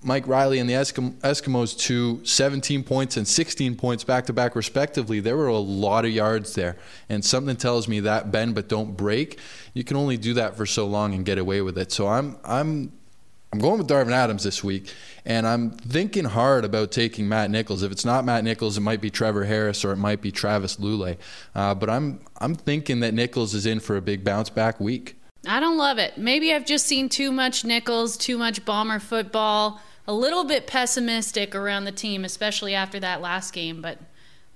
[0.03, 4.57] Mike Reilly and the Eskim- Eskimos to 17 points and 16 points back to back,
[4.57, 6.79] respectively, there were a lot of yards there.
[7.11, 9.39] And something tells me that bend but don't break.
[9.75, 11.93] You can only do that for so long and get away with it.
[11.93, 12.95] So I'm I'm
[13.53, 14.93] I'm going with Darvin Adams this week,
[15.25, 17.83] and I'm thinking hard about taking Matt Nichols.
[17.83, 20.77] If it's not Matt Nichols, it might be Trevor Harris or it might be Travis
[20.77, 21.17] Lulay.
[21.55, 25.17] Uh, but I'm I'm thinking that Nichols is in for a big bounce back week.
[25.47, 26.19] I don't love it.
[26.19, 31.55] Maybe I've just seen too much Nichols, too much bomber football, a little bit pessimistic
[31.55, 33.81] around the team, especially after that last game.
[33.81, 33.99] But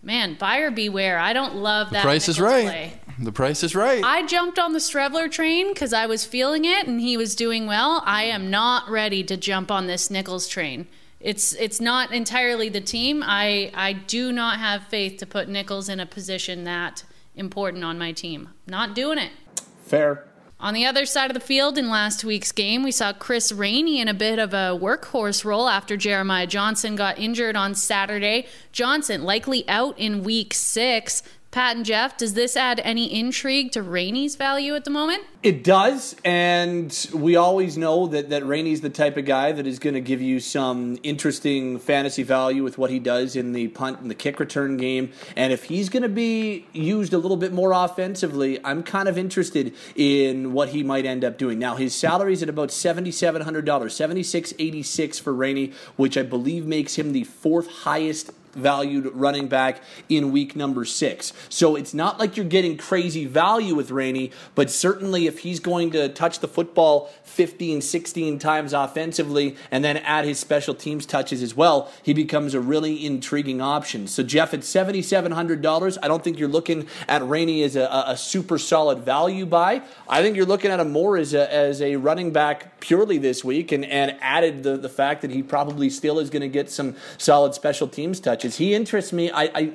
[0.03, 1.19] man, buyer beware.
[1.19, 1.91] I don't love that.
[1.91, 2.03] The that.
[2.03, 2.65] price is right.
[2.65, 2.93] play.
[3.19, 4.03] The price is right.
[4.03, 7.67] I jumped on the Streveler train because I was feeling it and he was doing
[7.67, 8.03] well.
[8.05, 10.87] I am not ready to jump on this Nichols train.
[11.21, 13.23] It's it's not entirely the team.
[13.25, 17.05] I I do not have faith to put Nichols in a position that
[17.37, 18.49] important on my team.
[18.67, 19.31] Not doing it.
[19.85, 20.27] Fair.
[20.62, 24.01] On the other side of the field in last week's game, we saw Chris Rainey
[24.01, 28.46] in a bit of a workhorse role after Jeremiah Johnson got injured on Saturday.
[28.70, 31.25] Johnson likely out in week six.
[31.53, 35.25] Pat and Jeff, does this add any intrigue to Rainey's value at the moment?
[35.43, 39.79] It does, and we always know that that Rainey's the type of guy that is
[39.79, 44.01] going to give you some interesting fantasy value with what he does in the punt
[44.01, 45.12] and the kick return game.
[45.37, 49.19] And if he's going to be used a little bit more offensively, I'm kind of
[49.19, 51.59] interested in what he might end up doing.
[51.59, 55.35] Now his salary is at about seventy seven hundred dollars, seventy six eighty six for
[55.35, 60.85] Rainey, which I believe makes him the fourth highest valued running back in week number
[60.85, 61.33] six.
[61.49, 65.91] So it's not like you're getting crazy value with Rainey, but certainly if he's going
[65.93, 71.42] to touch the football 15, 16 times offensively and then add his special teams touches
[71.42, 74.07] as well, he becomes a really intriguing option.
[74.07, 78.59] So, Jeff, at $7,700, I don't think you're looking at Rainey as a, a super
[78.59, 79.83] solid value buy.
[80.09, 83.42] I think you're looking at him more as a, as a running back purely this
[83.42, 86.71] week and, and added the, the fact that he probably still is going to get
[86.71, 88.57] some solid special teams touches.
[88.57, 89.31] He interests me.
[89.31, 89.73] I, I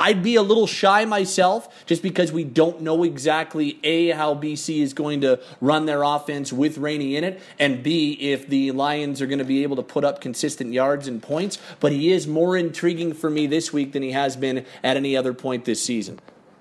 [0.00, 4.80] I'd be a little shy myself just because we don't know exactly A, how BC
[4.80, 9.20] is going to run their offense with Rainey in it, and B, if the Lions
[9.20, 11.58] are going to be able to put up consistent yards and points.
[11.80, 15.16] But he is more intriguing for me this week than he has been at any
[15.16, 16.18] other point this season.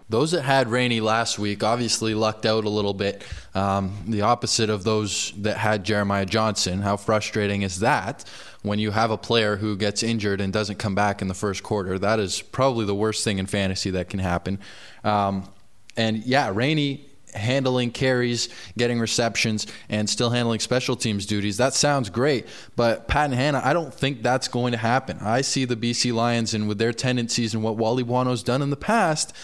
[0.10, 3.24] Those that had Rainey last week obviously lucked out a little bit.
[3.54, 6.82] Um, the opposite of those that had Jeremiah Johnson.
[6.82, 8.26] How frustrating is that
[8.62, 11.64] when you have a player who gets injured and doesn't come back in the first
[11.64, 11.98] quarter?
[11.98, 14.60] That is probably the worst thing in fantasy that can happen.
[15.04, 15.50] Um,
[15.96, 21.58] and yeah, Rainey handling carries, getting receptions, and still handling special teams duties.
[21.58, 25.20] That sounds great, but Pat and Hannah, I don't think that's going to happen.
[25.22, 28.70] I see the BC Lions and with their tendencies and what Wally Buono's done in
[28.70, 29.36] the past.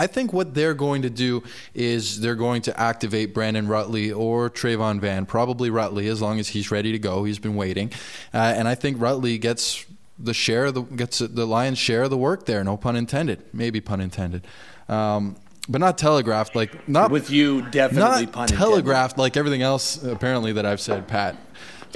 [0.00, 1.42] I think what they're going to do
[1.74, 6.48] is they're going to activate Brandon Rutley or Travon Van, probably Rutley, as long as
[6.48, 7.24] he's ready to go.
[7.24, 7.92] He's been waiting,
[8.32, 9.84] uh, and I think Rutley gets
[10.18, 12.64] the share of the gets the Lions' share of the work there.
[12.64, 14.46] No pun intended, maybe pun intended.
[14.88, 15.36] Um,
[15.68, 20.64] but not telegraphed like not with you definitely not telegraphed like everything else apparently that
[20.64, 21.36] I've said, Pat.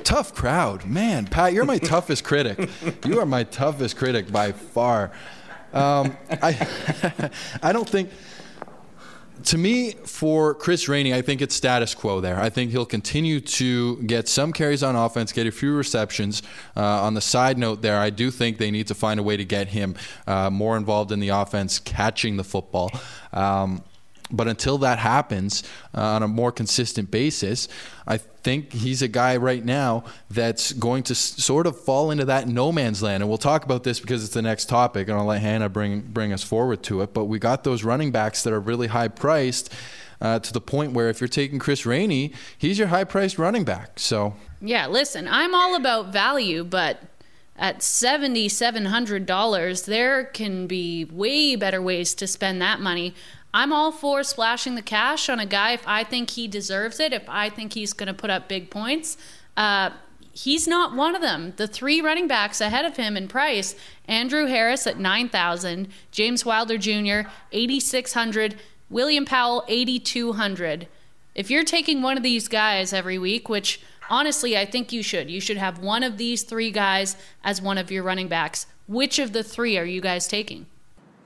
[0.03, 1.25] Tough crowd, man.
[1.25, 2.69] Pat, you're my toughest critic.
[3.07, 5.11] You are my toughest critic by far.
[5.75, 6.69] Um, I,
[7.63, 8.11] I don't think.
[9.47, 12.41] To me, for Chris Rainey, I think it's status quo there.
[12.41, 16.43] I think he'll continue to get some carries on offense, get a few receptions.
[16.75, 19.37] Uh, on the side note, there, I do think they need to find a way
[19.37, 22.91] to get him uh, more involved in the offense, catching the football.
[23.35, 23.83] Um,
[24.37, 25.62] but until that happens
[25.94, 27.68] uh, on a more consistent basis,
[28.07, 32.27] I think he's a guy right now that's going to s- sort of fall into
[32.27, 33.23] that no man's land.
[33.23, 36.01] And we'll talk about this because it's the next topic, and I'll let Hannah bring
[36.01, 37.14] bring us forward to it.
[37.14, 39.73] But we got those running backs that are really high priced.
[40.20, 43.64] Uh, to the point where if you're taking Chris Rainey, he's your high priced running
[43.64, 43.99] back.
[43.99, 47.03] So yeah, listen, I'm all about value, but
[47.57, 53.14] at $7,700, there can be way better ways to spend that money.
[53.55, 57.12] I'm all for splashing the cash on a guy if I think he deserves it,
[57.12, 59.17] if I think he's going to put up big points.
[59.57, 59.90] Uh,
[60.33, 61.53] he's not one of them.
[61.57, 66.77] The three running backs ahead of him in price Andrew Harris at 9,000, James Wilder
[66.77, 68.57] Jr., 8,600,
[68.90, 70.88] William Powell, 8,200.
[71.37, 75.31] If you're taking one of these guys every week, which honestly I think you should,
[75.31, 78.67] you should have one of these three guys as one of your running backs.
[78.88, 80.67] Which of the three are you guys taking?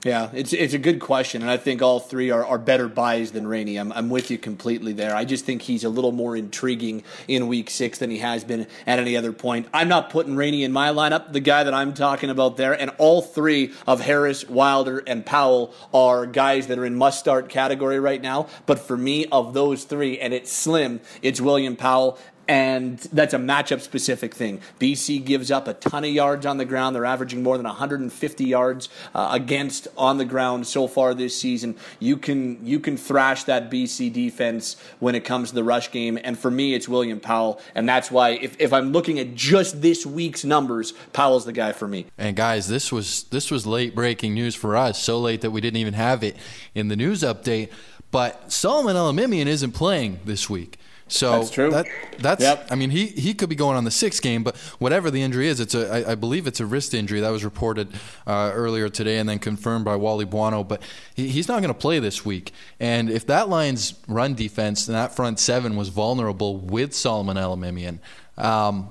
[0.04, 3.32] Yeah, it's it's a good question, and I think all three are, are better buys
[3.32, 3.76] than Rainey.
[3.76, 5.12] I'm, I'm with you completely there.
[5.12, 8.68] I just think he's a little more intriguing in Week Six than he has been
[8.86, 9.66] at any other point.
[9.74, 11.32] I'm not putting Rainey in my lineup.
[11.32, 15.74] The guy that I'm talking about there, and all three of Harris, Wilder, and Powell
[15.92, 18.46] are guys that are in must-start category right now.
[18.66, 23.38] But for me, of those three, and it's slim, it's William Powell and that's a
[23.38, 24.60] matchup specific thing.
[24.80, 26.96] BC gives up a ton of yards on the ground.
[26.96, 31.76] They're averaging more than 150 yards uh, against on the ground so far this season.
[32.00, 36.18] You can you can thrash that BC defense when it comes to the rush game.
[36.24, 39.82] And for me, it's William Powell, and that's why if, if I'm looking at just
[39.82, 42.06] this week's numbers, Powell's the guy for me.
[42.16, 45.02] And guys, this was this was late breaking news for us.
[45.02, 46.36] So late that we didn't even have it
[46.74, 47.68] in the news update.
[48.10, 50.78] But Solomon Elimimian isn't playing this week.
[51.08, 51.70] So that's true.
[51.70, 51.86] That,
[52.18, 52.42] that's.
[52.42, 52.68] Yep.
[52.70, 55.48] I mean, he he could be going on the sixth game, but whatever the injury
[55.48, 56.06] is, it's a.
[56.06, 57.88] I, I believe it's a wrist injury that was reported
[58.26, 60.62] uh, earlier today and then confirmed by Wally Buono.
[60.62, 60.82] But
[61.14, 62.52] he, he's not going to play this week.
[62.78, 67.98] And if that line's run defense and that front seven was vulnerable with Solomon Elimimian,
[68.36, 68.90] um,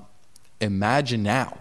[0.60, 1.58] imagine now.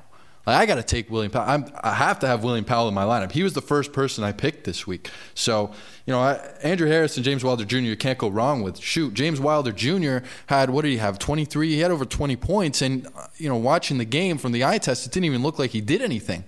[0.47, 1.49] Like, I got to take William Powell.
[1.49, 3.33] I'm, I have to have William Powell in my lineup.
[3.33, 5.09] He was the first person I picked this week.
[5.33, 5.73] So,
[6.05, 7.79] you know, I, Andrew Harris and James Wilder Jr.
[7.79, 8.79] You can't go wrong with.
[8.79, 10.19] Shoot, James Wilder Jr.
[10.45, 11.19] had what did he have?
[11.19, 11.67] 23.
[11.73, 14.77] He had over 20 points, and uh, you know, watching the game from the eye
[14.77, 16.45] test, it didn't even look like he did anything.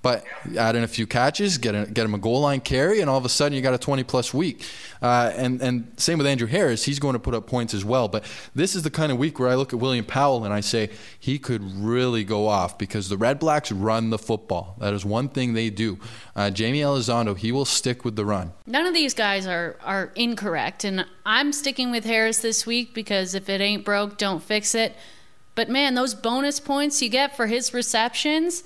[0.00, 0.24] But
[0.56, 3.18] add in a few catches, get a, get him a goal line carry, and all
[3.18, 4.64] of a sudden you got a 20 plus week.
[5.02, 8.06] Uh, and and same with Andrew Harris, he's going to put up points as well.
[8.06, 10.60] But this is the kind of week where I look at William Powell and I
[10.60, 14.76] say he could really go off because the Red Blacks run the football.
[14.78, 15.98] That is one thing they do.
[16.36, 18.52] Uh, Jaime Elizondo, he will stick with the run.
[18.66, 23.34] None of these guys are are incorrect, and I'm sticking with Harris this week because
[23.34, 24.94] if it ain't broke, don't fix it.
[25.56, 28.62] But man, those bonus points you get for his receptions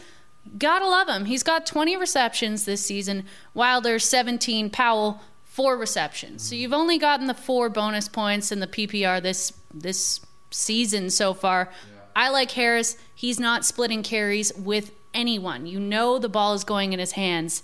[0.59, 1.27] Gotta love him.
[1.27, 3.25] He's got 20 receptions this season.
[3.55, 4.71] Wilder 17.
[4.71, 5.21] Powell
[5.53, 6.43] four receptions.
[6.43, 11.35] So you've only gotten the four bonus points in the PPR this this season so
[11.35, 11.69] far.
[11.71, 12.01] Yeah.
[12.17, 12.97] I like Harris.
[13.15, 15.67] He's not splitting carries with anyone.
[15.67, 17.63] You know the ball is going in his hands.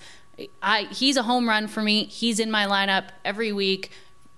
[0.62, 2.04] I he's a home run for me.
[2.04, 3.90] He's in my lineup every week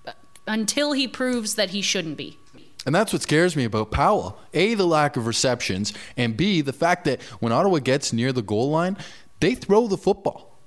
[0.07, 0.12] uh,
[0.46, 2.38] until he proves that he shouldn't be.
[2.86, 4.38] And that's what scares me about Powell.
[4.54, 8.42] A, the lack of receptions, and B, the fact that when Ottawa gets near the
[8.42, 8.96] goal line,
[9.40, 10.58] they throw the football.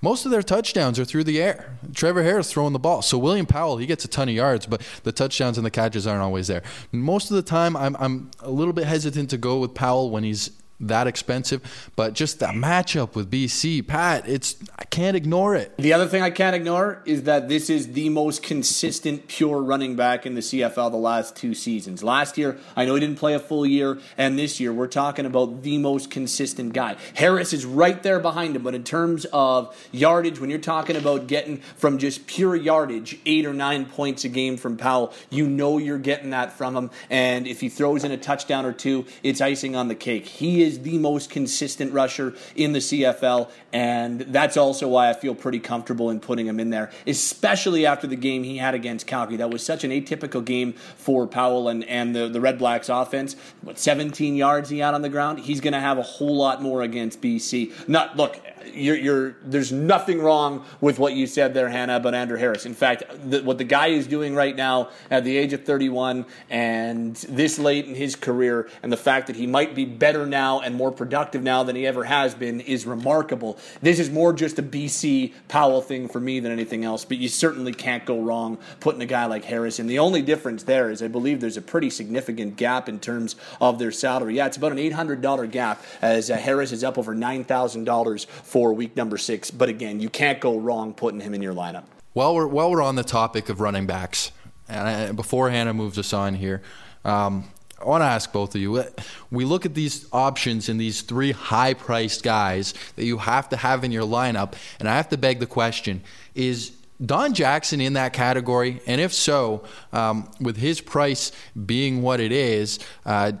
[0.00, 1.78] Most of their touchdowns are through the air.
[1.94, 3.02] Trevor Harris throwing the ball.
[3.02, 6.08] So William Powell, he gets a ton of yards, but the touchdowns and the catches
[6.08, 6.62] aren't always there.
[6.90, 10.24] Most of the time, I'm, I'm a little bit hesitant to go with Powell when
[10.24, 10.50] he's
[10.82, 15.76] that expensive, but just that matchup with BC, Pat, it's I can't ignore it.
[15.78, 19.96] The other thing I can't ignore is that this is the most consistent pure running
[19.96, 22.02] back in the CFL the last two seasons.
[22.02, 25.26] Last year, I know he didn't play a full year, and this year we're talking
[25.26, 26.96] about the most consistent guy.
[27.14, 31.26] Harris is right there behind him, but in terms of yardage, when you're talking about
[31.26, 35.78] getting from just pure yardage, eight or nine points a game from Powell, you know
[35.78, 36.90] you're getting that from him.
[37.10, 40.26] And if he throws in a touchdown or two, it's icing on the cake.
[40.26, 45.12] He is is the most consistent rusher in the CFL, and that's also why I
[45.12, 49.06] feel pretty comfortable in putting him in there, especially after the game he had against
[49.06, 49.36] Calgary.
[49.36, 53.36] That was such an atypical game for Powell and, and the, the Red Blacks offense.
[53.60, 55.40] What, 17 yards he had on the ground?
[55.40, 57.88] He's going to have a whole lot more against BC.
[57.88, 62.38] Not Look, you're, you're, there's nothing wrong with what you said there, Hannah, about Andrew
[62.38, 62.66] Harris.
[62.66, 66.26] In fact, the, what the guy is doing right now at the age of 31
[66.50, 70.60] and this late in his career, and the fact that he might be better now
[70.60, 73.58] and more productive now than he ever has been is remarkable.
[73.80, 77.28] This is more just a BC Powell thing for me than anything else, but you
[77.28, 79.86] certainly can't go wrong putting a guy like Harris in.
[79.86, 83.78] The only difference there is I believe there's a pretty significant gap in terms of
[83.78, 84.36] their salary.
[84.36, 88.94] Yeah, it's about an $800 gap as uh, Harris is up over $9,000 for week
[88.98, 89.50] number six.
[89.50, 91.84] But again, you can't go wrong putting him in your lineup.
[92.12, 94.30] While we're while we're on the topic of running backs,
[94.68, 96.60] and I, before Hannah moves us on here,
[97.02, 97.48] um,
[97.80, 98.84] I want to ask both of you.
[99.30, 103.84] We look at these options and these three high-priced guys that you have to have
[103.84, 106.02] in your lineup, and I have to beg the question:
[106.34, 106.72] Is
[107.04, 108.82] Don Jackson in that category?
[108.86, 111.32] And if so, um, with his price
[111.64, 113.32] being what it is, uh,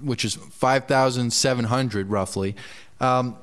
[0.00, 2.54] which is five thousand seven hundred roughly.
[3.00, 3.36] Um,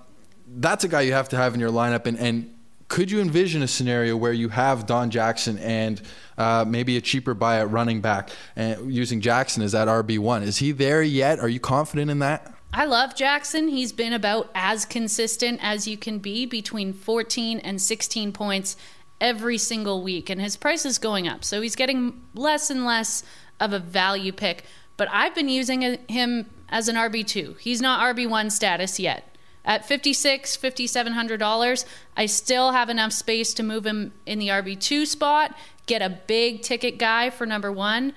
[0.55, 2.05] that's a guy you have to have in your lineup.
[2.05, 2.53] And, and
[2.87, 6.01] could you envision a scenario where you have Don Jackson and
[6.37, 10.43] uh, maybe a cheaper buy at running back and using Jackson as that RB1?
[10.43, 11.39] Is he there yet?
[11.39, 12.53] Are you confident in that?
[12.73, 13.67] I love Jackson.
[13.67, 18.77] He's been about as consistent as you can be between 14 and 16 points
[19.19, 21.43] every single week, and his price is going up.
[21.43, 23.23] So he's getting less and less
[23.59, 24.65] of a value pick.
[24.97, 27.59] But I've been using him as an RB2.
[27.59, 29.30] He's not RB1 status yet.
[29.63, 31.85] At $56, $5,700,
[32.17, 36.61] I still have enough space to move him in the RB2 spot, get a big
[36.61, 38.13] ticket guy for number one.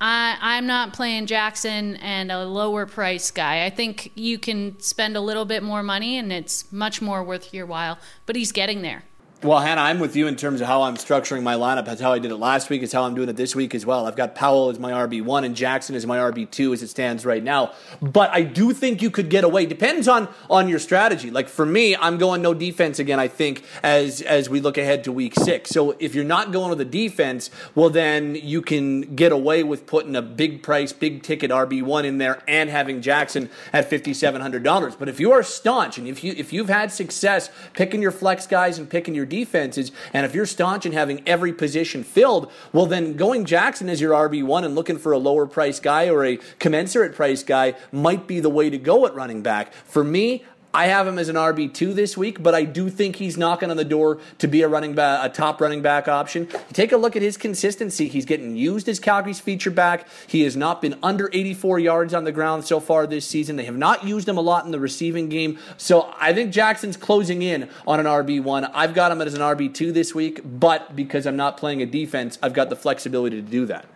[0.00, 3.64] I, I'm not playing Jackson and a lower price guy.
[3.64, 7.52] I think you can spend a little bit more money and it's much more worth
[7.52, 9.04] your while, but he's getting there.
[9.40, 11.84] Well, Hannah, I'm with you in terms of how I'm structuring my lineup.
[11.84, 12.82] That's how I did it last week.
[12.82, 14.04] It's how I'm doing it this week as well.
[14.04, 17.44] I've got Powell as my RB1 and Jackson as my RB2 as it stands right
[17.44, 17.70] now.
[18.02, 19.64] But I do think you could get away.
[19.64, 21.30] Depends on on your strategy.
[21.30, 23.20] Like for me, I'm going no defense again.
[23.20, 25.70] I think as as we look ahead to week six.
[25.70, 29.86] So if you're not going with a defense, well then you can get away with
[29.86, 34.40] putting a big price, big ticket RB1 in there and having Jackson at fifty seven
[34.40, 34.96] hundred dollars.
[34.96, 38.44] But if you are staunch and if you if you've had success picking your flex
[38.44, 39.92] guys and picking your defenses.
[40.12, 44.12] And if you're staunch in having every position filled, well, then going Jackson as your
[44.12, 48.40] RB1 and looking for a lower price guy or a commensurate price guy might be
[48.40, 49.72] the way to go at running back.
[49.72, 53.38] For me, I have him as an RB2 this week, but I do think he's
[53.38, 56.46] knocking on the door to be a running back, a top running back option.
[56.74, 58.06] Take a look at his consistency.
[58.06, 60.06] He's getting used as Calgary's feature back.
[60.26, 63.56] He has not been under 84 yards on the ground so far this season.
[63.56, 65.58] They have not used him a lot in the receiving game.
[65.78, 68.70] So I think Jackson's closing in on an RB1.
[68.74, 72.38] I've got him as an RB2 this week, but because I'm not playing a defense,
[72.42, 73.86] I've got the flexibility to do that.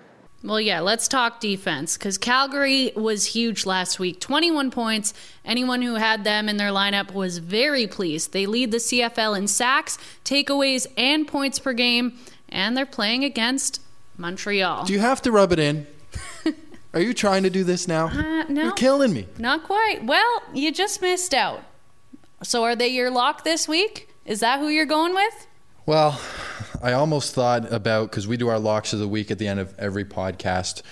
[0.44, 5.14] Well, yeah, let's talk defense because Calgary was huge last week 21 points.
[5.44, 8.33] Anyone who had them in their lineup was very pleased.
[8.33, 13.81] They lead the CFL in sacks, takeaways, and points per game, and they're playing against
[14.16, 14.85] Montreal.
[14.85, 15.87] Do you have to rub it in?
[16.94, 18.09] Are you trying to do this now?
[18.09, 18.64] Uh, no.
[18.64, 19.26] You're killing me.
[19.38, 20.05] Not quite.
[20.05, 21.62] Well, you just missed out.
[22.42, 24.09] So, are they your lock this week?
[24.26, 25.46] Is that who you're going with?
[25.87, 26.20] Well,
[26.82, 29.60] I almost thought about because we do our locks of the week at the end
[29.60, 30.82] of every podcast.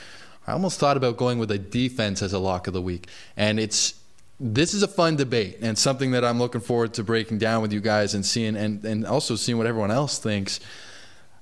[0.46, 3.58] I almost thought about going with a defense as a lock of the week, and
[3.58, 3.94] it's
[4.38, 7.72] this is a fun debate and something that I'm looking forward to breaking down with
[7.72, 10.60] you guys and seeing and, and also seeing what everyone else thinks.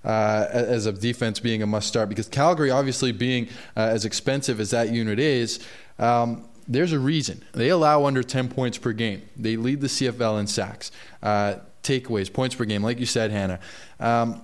[0.04, 4.60] Uh, as a defense being a must start because Calgary obviously being uh, as expensive
[4.60, 5.58] as that unit is
[5.98, 10.38] um, there's a reason they allow under 10 points per game they lead the CFL
[10.38, 10.92] in sacks
[11.24, 13.60] uh, takeaways points per game like you said Hannah
[14.00, 14.42] um,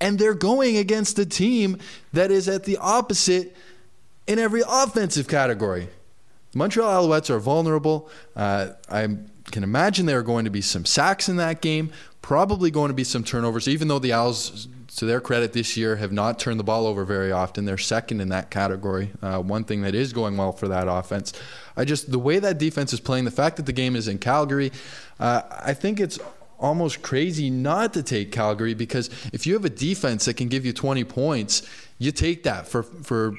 [0.00, 1.78] and they're going against a team
[2.12, 3.56] that is at the opposite
[4.26, 5.88] in every offensive category
[6.54, 8.10] Montreal Alouettes are vulnerable.
[8.36, 9.08] Uh, I
[9.50, 11.90] can imagine there are going to be some sacks in that game,
[12.20, 15.96] probably going to be some turnovers, even though the Owls, to their credit this year,
[15.96, 17.64] have not turned the ball over very often.
[17.64, 19.10] They're second in that category.
[19.22, 21.32] Uh, one thing that is going well for that offense.
[21.76, 24.18] I just, the way that defense is playing, the fact that the game is in
[24.18, 24.72] Calgary,
[25.18, 26.18] uh, I think it's
[26.62, 30.64] almost crazy not to take Calgary because if you have a defense that can give
[30.64, 31.62] you 20 points,
[31.98, 33.34] you take that for, for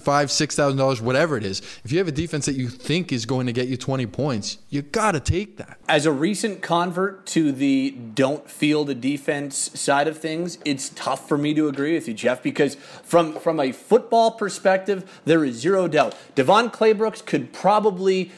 [0.00, 1.60] five, six thousand dollars, whatever it is.
[1.84, 4.58] If you have a defense that you think is going to get you twenty points,
[4.68, 5.78] you got to take that.
[5.88, 11.28] As a recent convert to the don't field the defense side of things, it's tough
[11.28, 15.56] for me to agree with you, Jeff, because from from a football perspective, there is
[15.56, 18.30] zero doubt DeVone Claybrooks could probably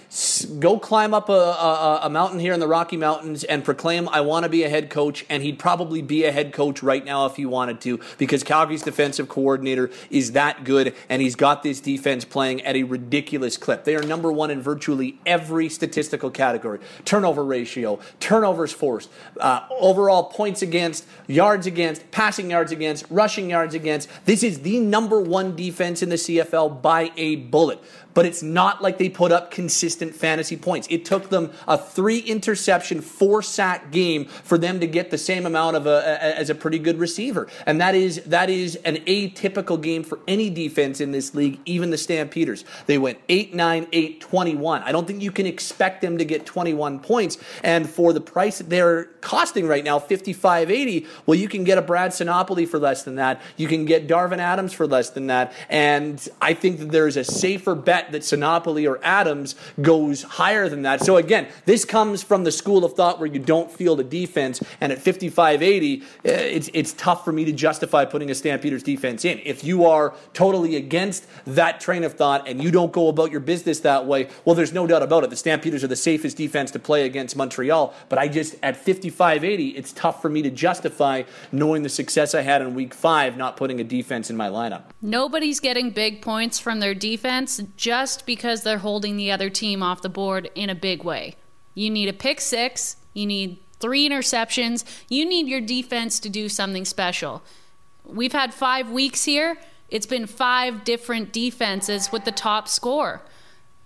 [0.59, 4.21] go climb up a, a, a mountain here in the Rocky Mountains and proclaim, "I
[4.21, 7.27] want to be a head coach," and he'd probably be a head coach right now
[7.27, 11.81] if he wanted to, because Calgary's defensive coordinator is that good and he's got this
[11.81, 13.85] defense playing at a ridiculous clip.
[13.85, 20.25] They are number one in virtually every statistical category turnover ratio, turnovers forced, uh, overall
[20.25, 24.09] points against, yards against, passing yards against, rushing yards against.
[24.25, 27.81] This is the number one defense in the CFL by a bullet
[28.15, 30.87] but it's not like they put up consistent fantasy points.
[30.91, 35.45] It took them a three interception, four sack game for them to get the same
[35.47, 37.49] amount of a, a, as a pretty good receiver.
[37.67, 41.91] And that is that is an atypical game for any defense in this league, even
[41.91, 42.65] the Stampeders.
[42.87, 44.83] They went 8 9, 8 21.
[44.83, 47.39] I don't think you can expect them to get 21 points.
[47.63, 52.13] And for the price they're costing right now, 55.80, well, you can get a Brad
[52.13, 53.41] Sinopoli for less than that.
[53.57, 55.53] You can get Darvin Adams for less than that.
[55.69, 60.69] And I think that there's a safer bet bet that Sinopoli or Adams goes higher
[60.69, 61.05] than that.
[61.05, 64.63] So again, this comes from the school of thought where you don't field a defense,
[64.81, 69.25] and at 55-80, eh, it's it's tough for me to justify putting a Stampeders defense
[69.25, 69.41] in.
[69.45, 73.41] If you are totally against that train of thought and you don't go about your
[73.41, 75.31] business that way, well, there's no doubt about it.
[75.31, 79.77] The Stampeders are the safest defense to play against Montreal, but I just at 55-80,
[79.77, 83.57] it's tough for me to justify knowing the success I had in Week Five, not
[83.57, 84.83] putting a defense in my lineup.
[85.01, 87.61] Nobody's getting big points from their defense.
[87.77, 91.37] Just just because they're holding the other team off the board in a big way.
[91.75, 96.49] You need a pick six, you need three interceptions, you need your defense to do
[96.49, 97.41] something special.
[98.05, 99.59] We've had five weeks here.
[99.91, 103.23] It's been five different defenses with the top score.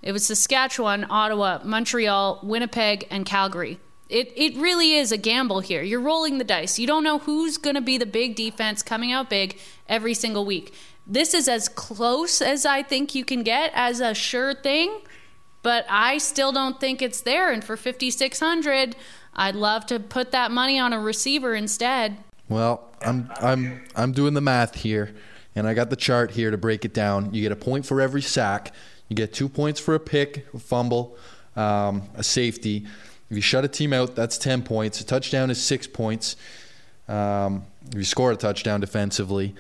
[0.01, 3.79] It was Saskatchewan, Ottawa, Montreal, Winnipeg, and Calgary.
[4.09, 5.83] It, it really is a gamble here.
[5.83, 6.79] You're rolling the dice.
[6.79, 10.47] You don't know who's going to be the big defense coming out big every single
[10.47, 10.73] week
[11.09, 15.01] this is as close as I think you can get as a sure thing,
[15.63, 17.51] but I still don't think it's there.
[17.51, 18.95] And for 5600
[19.39, 22.19] I'd love to put that money on a receiver instead.
[22.49, 25.15] Well, I'm I'm I'm doing the math here,
[25.55, 27.33] and I got the chart here to break it down.
[27.33, 28.75] You get a point for every sack.
[29.09, 31.17] You get two points for a pick, a fumble,
[31.55, 32.87] um, a safety.
[33.31, 35.01] If you shut a team out, that's ten points.
[35.01, 36.35] A touchdown is six points.
[37.07, 39.55] Um, if you score a touchdown defensively,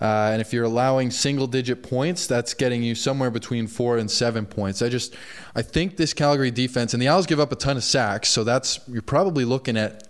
[0.00, 4.10] uh, and if you're allowing single digit points, that's getting you somewhere between four and
[4.10, 4.82] seven points.
[4.82, 5.14] I just,
[5.54, 8.44] I think this Calgary defense, and the Owls give up a ton of sacks, so
[8.44, 10.06] that's, you're probably looking at,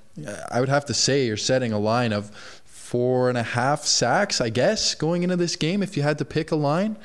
[0.50, 2.30] I would have to say, you're setting a line of
[2.64, 6.24] four and a half sacks, I guess, going into this game if you had to
[6.24, 6.96] pick a line.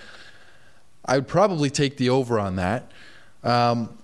[1.05, 2.91] I would probably take the over on that.
[3.43, 3.97] Um,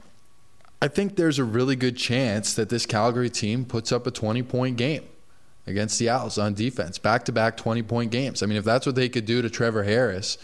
[0.82, 4.43] I think there's a really good chance that this Calgary team puts up a 20
[4.43, 5.03] point game
[5.68, 8.41] against the Owls on defense, back to back 20 point games.
[8.41, 10.38] I mean, if that's what they could do to Trevor Harris,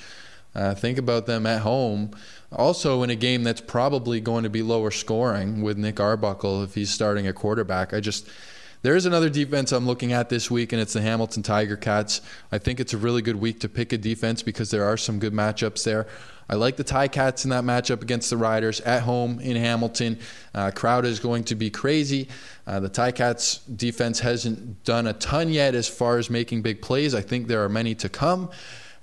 [0.54, 2.12] uh, think about them at home.
[2.52, 6.76] Also, in a game that's probably going to be lower scoring with Nick Arbuckle if
[6.76, 7.94] he's starting at quarterback.
[7.94, 8.30] I just.
[8.84, 12.20] There's another defense I'm looking at this week, and it's the Hamilton Tiger Cats.
[12.52, 15.20] I think it's a really good week to pick a defense because there are some
[15.20, 16.06] good matchups there.
[16.50, 20.20] I like the Ticats in that matchup against the Riders at home in Hamilton.
[20.54, 22.28] Uh, crowd is going to be crazy.
[22.68, 27.16] Uh, the Ticats defense hasn't done a ton yet as far as making big plays.
[27.16, 28.50] I think there are many to come.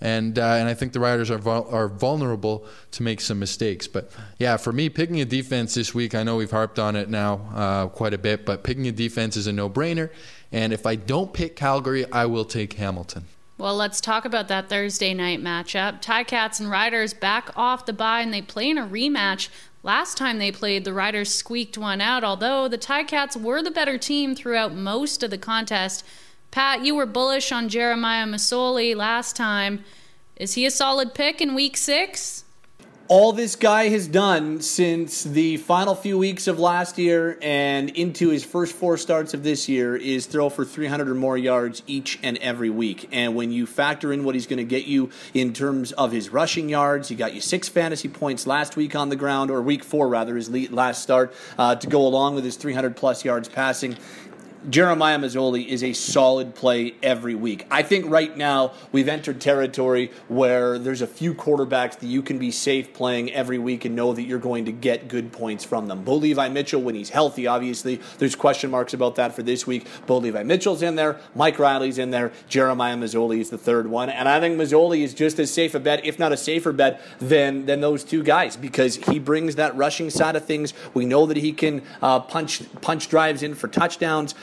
[0.02, 3.86] And, uh, and I think the Riders are, vul- are vulnerable to make some mistakes.
[3.86, 7.10] But yeah, for me, picking a defense this week, I know we've harped on it
[7.10, 10.10] now uh, quite a bit, but picking a defense is a no brainer.
[10.52, 13.26] And if I don't pick Calgary, I will take Hamilton.
[13.60, 16.00] Well, let's talk about that Thursday night matchup.
[16.00, 19.50] Ticats and Riders back off the bye and they play in a rematch.
[19.82, 23.98] Last time they played, the Riders squeaked one out, although the Ticats were the better
[23.98, 26.06] team throughout most of the contest.
[26.50, 29.84] Pat, you were bullish on Jeremiah Masoli last time.
[30.36, 32.44] Is he a solid pick in week six?
[33.10, 38.28] All this guy has done since the final few weeks of last year and into
[38.28, 42.20] his first four starts of this year is throw for 300 or more yards each
[42.22, 43.08] and every week.
[43.10, 46.30] And when you factor in what he's going to get you in terms of his
[46.30, 49.82] rushing yards, he got you six fantasy points last week on the ground, or week
[49.82, 53.96] four rather, his last start, uh, to go along with his 300 plus yards passing.
[54.68, 57.66] Jeremiah Masoli is a solid play every week.
[57.70, 62.38] I think right now we've entered territory where there's a few quarterbacks that you can
[62.38, 65.86] be safe playing every week and know that you're going to get good points from
[65.86, 66.04] them.
[66.04, 69.86] Bo Levi Mitchell, when he's healthy, obviously, there's question marks about that for this week.
[70.06, 74.10] Bo Levi Mitchell's in there, Mike Reilly's in there, Jeremiah Masoli is the third one.
[74.10, 77.00] And I think Masoli is just as safe a bet, if not a safer bet,
[77.18, 80.74] than, than those two guys because he brings that rushing side of things.
[80.92, 84.34] We know that he can uh, punch, punch drives in for touchdowns.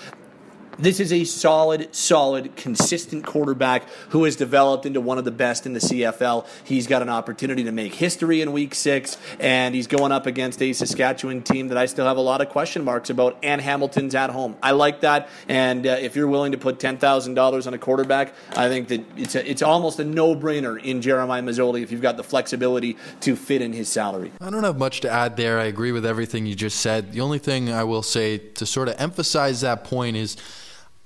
[0.80, 5.66] This is a solid, solid, consistent quarterback who has developed into one of the best
[5.66, 6.46] in the CFL.
[6.66, 10.62] He's got an opportunity to make history in week six, and he's going up against
[10.62, 14.14] a Saskatchewan team that I still have a lot of question marks about, and Hamilton's
[14.14, 14.56] at home.
[14.62, 18.68] I like that, and uh, if you're willing to put $10,000 on a quarterback, I
[18.70, 22.18] think that it's, a, it's almost a no brainer in Jeremiah Masoli if you've got
[22.18, 24.32] the flexibility to fit in his salary.
[24.40, 25.60] I don't have much to add there.
[25.60, 27.14] I agree with everything you just said.
[27.14, 30.38] The only thing I will say to sort of emphasize that point is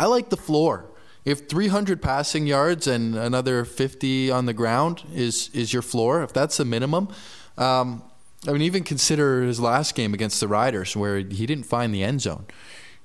[0.02, 0.86] I like the floor.
[1.26, 6.34] If 300 passing yards and another 50 on the ground is is your floor, if
[6.34, 7.10] that's the minimum,
[7.56, 8.02] um,
[8.48, 12.02] I mean, even consider his last game against the Riders where he didn't find the
[12.02, 12.46] end zone.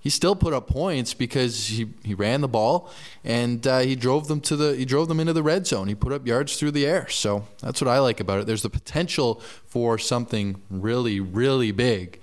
[0.01, 2.91] He still put up points because he, he ran the ball
[3.23, 5.89] and uh, he drove them to the he drove them into the red zone.
[5.89, 7.09] He put up yards through the air.
[7.11, 8.47] So that's what I like about it.
[8.47, 12.21] There's the potential for something really really big,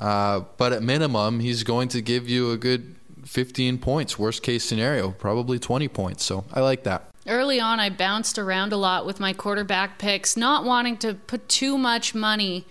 [0.00, 2.96] uh, but at minimum, he's going to give you a good
[3.30, 4.18] 15 points.
[4.18, 6.24] Worst case scenario, probably 20 points.
[6.24, 7.08] So I like that.
[7.28, 11.48] Early on, I bounced around a lot with my quarterback picks, not wanting to put
[11.48, 12.66] too much money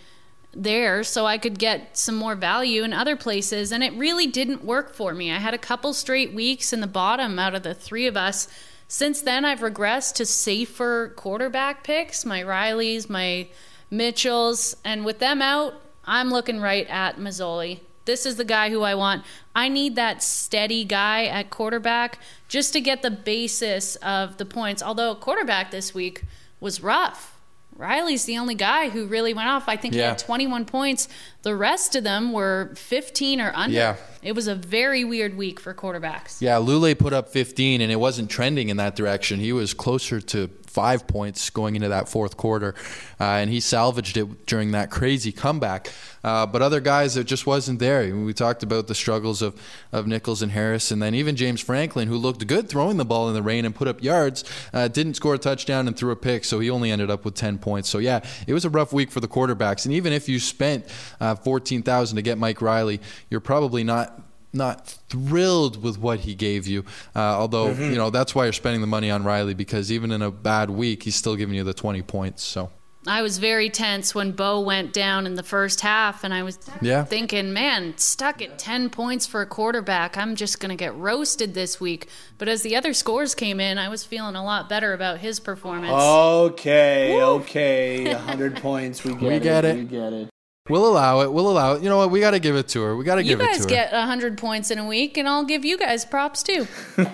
[0.51, 3.71] there so I could get some more value in other places.
[3.71, 5.31] And it really didn't work for me.
[5.31, 8.49] I had a couple straight weeks in the bottom out of the three of us.
[8.89, 13.47] Since then, I've regressed to safer quarterback picks my Reillys, my
[13.89, 14.75] Mitchells.
[14.83, 17.79] And with them out, I'm looking right at Masoli.
[18.09, 19.23] This is the guy who I want.
[19.53, 24.81] I need that steady guy at quarterback just to get the basis of the points.
[24.81, 26.23] Although quarterback this week
[26.59, 27.37] was rough.
[27.77, 29.69] Reilly's the only guy who really went off.
[29.69, 30.01] I think yeah.
[30.01, 31.07] he had 21 points.
[31.41, 33.75] The rest of them were 15 or under.
[33.75, 33.95] Yeah.
[34.21, 36.41] It was a very weird week for quarterbacks.
[36.41, 39.39] Yeah, Lulay put up 15, and it wasn't trending in that direction.
[39.39, 42.75] He was closer to five points going into that fourth quarter,
[43.19, 45.91] uh, and he salvaged it during that crazy comeback.
[46.23, 48.13] Uh, but other guys, it just wasn't there.
[48.13, 49.59] We talked about the struggles of,
[49.91, 53.29] of Nichols and Harris, and then even James Franklin, who looked good throwing the ball
[53.29, 56.15] in the rain and put up yards, uh, didn't score a touchdown and threw a
[56.15, 57.87] pick, so he only ended up with 10 points.
[57.89, 59.85] So, yeah, it was a rough week for the quarterbacks.
[59.85, 60.85] And even if you spent
[61.31, 62.99] uh, 14000 to get Mike Reilly,
[63.29, 64.21] you're probably not
[64.51, 66.83] not thrilled with what he gave you.
[67.15, 67.91] Uh, although mm-hmm.
[67.91, 70.69] you know that's why you're spending the money on Reilly because even in a bad
[70.69, 72.43] week, he's still giving you the 20 points.
[72.43, 72.71] So.
[73.07, 76.59] I was very tense when Bo went down in the first half, and I was
[76.81, 77.05] yeah.
[77.05, 80.17] thinking, man, stuck at 10 points for a quarterback.
[80.17, 82.09] I'm just going to get roasted this week.
[82.37, 85.39] But as the other scores came in, I was feeling a lot better about his
[85.39, 85.93] performance.
[85.93, 87.21] Okay, Woo!
[87.21, 88.13] okay.
[88.13, 89.03] 100 points.
[89.05, 89.43] We get, we it.
[89.43, 89.75] get it.
[89.77, 90.29] We get it.
[90.69, 91.33] We'll allow it.
[91.33, 91.83] We'll allow it.
[91.83, 92.11] You know what?
[92.11, 92.95] We got to give it to her.
[92.95, 93.53] We got to give it to her.
[93.53, 96.67] You guys get 100 points in a week, and I'll give you guys props too.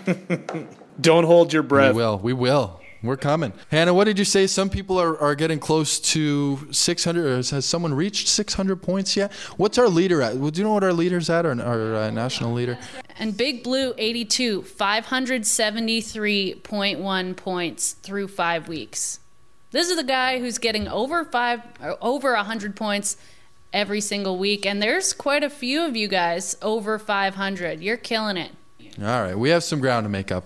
[1.02, 1.94] Don't hold your breath.
[1.94, 2.20] We will.
[2.20, 2.82] We will.
[3.06, 3.54] We're coming.
[3.70, 4.48] Hannah, what did you say?
[4.48, 7.46] Some people are, are getting close to 600.
[7.50, 9.32] Has someone reached 600 points yet?
[9.58, 10.38] What's our leader at?
[10.38, 12.80] Well, do you know what our leader's at, our, our uh, national leader?
[13.20, 19.20] And Big Blue, 82, 573.1 points through five weeks.
[19.70, 21.62] This is the guy who's getting over five,
[22.02, 23.18] over 100 points
[23.76, 24.66] every single week.
[24.66, 27.82] And there's quite a few of you guys over 500.
[27.82, 28.52] You're killing it.
[29.00, 29.38] All right.
[29.38, 30.46] We have some ground to make up.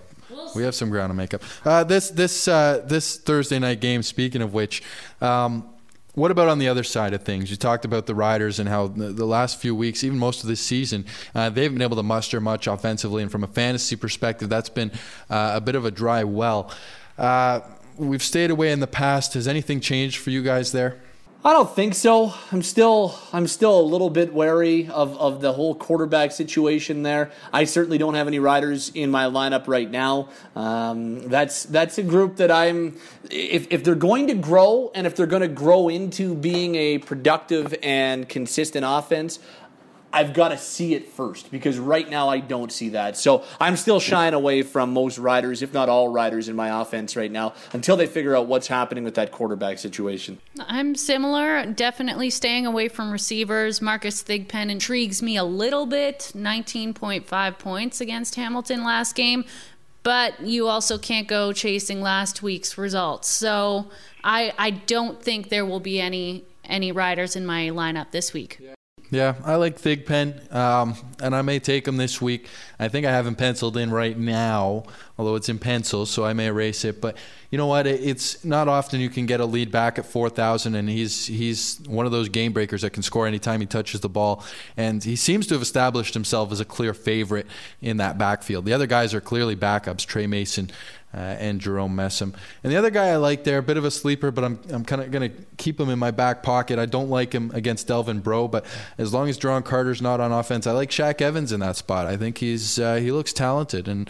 [0.54, 1.42] We have some ground to make up.
[1.64, 4.02] Uh, this this uh, this Thursday night game.
[4.02, 4.82] Speaking of which,
[5.20, 5.68] um,
[6.14, 7.50] what about on the other side of things?
[7.50, 10.48] You talked about the Riders and how the, the last few weeks, even most of
[10.48, 11.04] this season,
[11.34, 13.22] uh, they haven't been able to muster much offensively.
[13.22, 14.90] And from a fantasy perspective, that's been
[15.28, 16.72] uh, a bit of a dry well.
[17.16, 17.60] Uh,
[17.96, 19.34] we've stayed away in the past.
[19.34, 21.00] Has anything changed for you guys there?
[21.42, 22.34] I don't think so.
[22.52, 27.30] I'm still I'm still a little bit wary of, of the whole quarterback situation there.
[27.50, 30.28] I certainly don't have any riders in my lineup right now.
[30.54, 32.98] Um, that's that's a group that I'm
[33.30, 36.98] if if they're going to grow and if they're going to grow into being a
[36.98, 39.38] productive and consistent offense,
[40.12, 43.16] I've got to see it first because right now I don't see that.
[43.16, 47.16] So I'm still shying away from most riders, if not all riders in my offense
[47.16, 50.38] right now, until they figure out what's happening with that quarterback situation.
[50.60, 51.64] I'm similar.
[51.66, 53.80] Definitely staying away from receivers.
[53.80, 56.32] Marcus Thigpen intrigues me a little bit.
[56.34, 59.44] 19.5 points against Hamilton last game.
[60.02, 63.28] But you also can't go chasing last week's results.
[63.28, 63.90] So
[64.24, 68.58] I I don't think there will be any any riders in my lineup this week.
[68.60, 68.74] Yeah.
[69.12, 72.46] Yeah, I like Thigpen, um, and I may take him this week.
[72.78, 74.84] I think I have him penciled in right now,
[75.18, 77.00] although it's in pencil, so I may erase it.
[77.00, 77.16] But
[77.50, 77.88] you know what?
[77.88, 82.06] It's not often you can get a lead back at 4,000, and he's he's one
[82.06, 84.44] of those game breakers that can score anytime he touches the ball.
[84.76, 87.48] And he seems to have established himself as a clear favorite
[87.82, 88.64] in that backfield.
[88.64, 90.06] The other guys are clearly backups.
[90.06, 90.70] Tre Mason
[91.12, 92.34] uh, and Jerome Messam.
[92.62, 94.84] And the other guy I like there, a bit of a sleeper, but I'm, I'm
[94.84, 96.78] kind of going to keep him in my back pocket.
[96.78, 98.64] I don't like him against Delvin Breaux, but
[98.96, 102.06] as long as Duron Carter's not on offense, I like Shaq Evans in that spot.
[102.06, 104.08] I think he's uh, he looks talented, and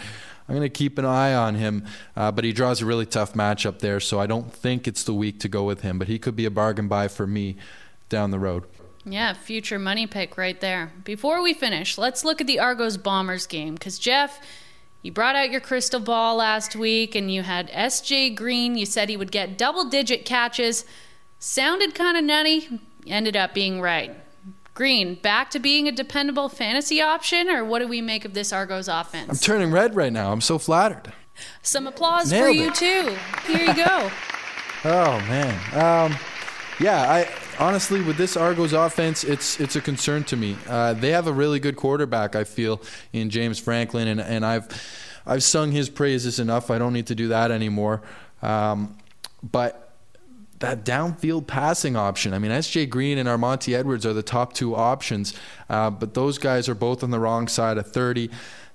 [0.48, 1.84] I'm going to keep an eye on him.
[2.16, 5.14] Uh, but he draws a really tough matchup there, so I don't think it's the
[5.14, 5.98] week to go with him.
[5.98, 7.56] But he could be a bargain buy for me
[8.08, 8.64] down the road.
[9.06, 10.92] Yeah, future money pick right there.
[11.04, 14.40] Before we finish, let's look at the Argos Bombers game because Jeff
[15.02, 18.76] you brought out your crystal ball last week and you had SJ Green.
[18.76, 20.84] You said he would get double digit catches.
[21.38, 24.14] Sounded kind of nutty, ended up being right.
[24.74, 28.52] Green, back to being a dependable fantasy option, or what do we make of this
[28.52, 29.28] Argos offense?
[29.28, 30.32] I'm turning red right now.
[30.32, 31.12] I'm so flattered.
[31.62, 33.16] Some applause Nailed for you, too.
[33.46, 34.10] Here you go.
[34.84, 35.54] oh, man.
[35.74, 36.16] Um,
[36.78, 37.28] yeah, I
[37.60, 40.56] honestly, with this Argos offense, it's it's a concern to me.
[40.66, 42.80] Uh, they have a really good quarterback, I feel,
[43.12, 44.68] in James Franklin, and, and I've
[45.26, 46.70] I've sung his praises enough.
[46.70, 48.02] I don't need to do that anymore.
[48.42, 48.96] Um,
[49.42, 49.94] but
[50.58, 52.34] that downfield passing option.
[52.34, 52.86] I mean, S.J.
[52.86, 55.34] Green and Armanti Edwards are the top two options,
[55.68, 58.30] uh, but those guys are both on the wrong side of 30.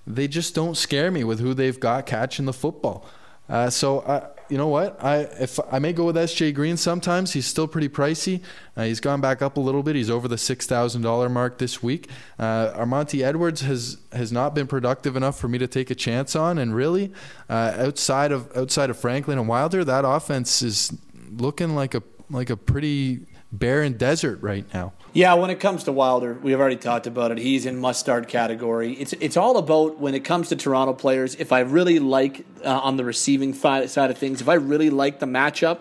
[0.08, 3.06] They just don't scare me with who they've got catching the football.
[3.48, 5.04] Uh, so uh, you know what?
[5.04, 7.34] I if I may go with SJ Green sometimes.
[7.34, 8.42] He's still pretty pricey.
[8.78, 9.96] Uh, he's gone back up a little bit.
[9.96, 12.10] He's over the six thousand dollar mark this week.
[12.38, 16.36] Uh, Armanti Edwards has has not been productive enough for me to take a chance
[16.36, 16.58] on.
[16.58, 17.12] And really,
[17.50, 20.96] uh, outside of outside of Franklin and Wilder, that offense is
[21.32, 24.94] looking like a like a pretty barren desert right now.
[25.14, 27.38] Yeah, when it comes to Wilder, we've already talked about it.
[27.38, 28.94] He's in must start category.
[28.94, 31.36] It's it's all about when it comes to Toronto players.
[31.36, 35.20] If I really like uh, on the receiving side of things, if I really like
[35.20, 35.80] the matchup,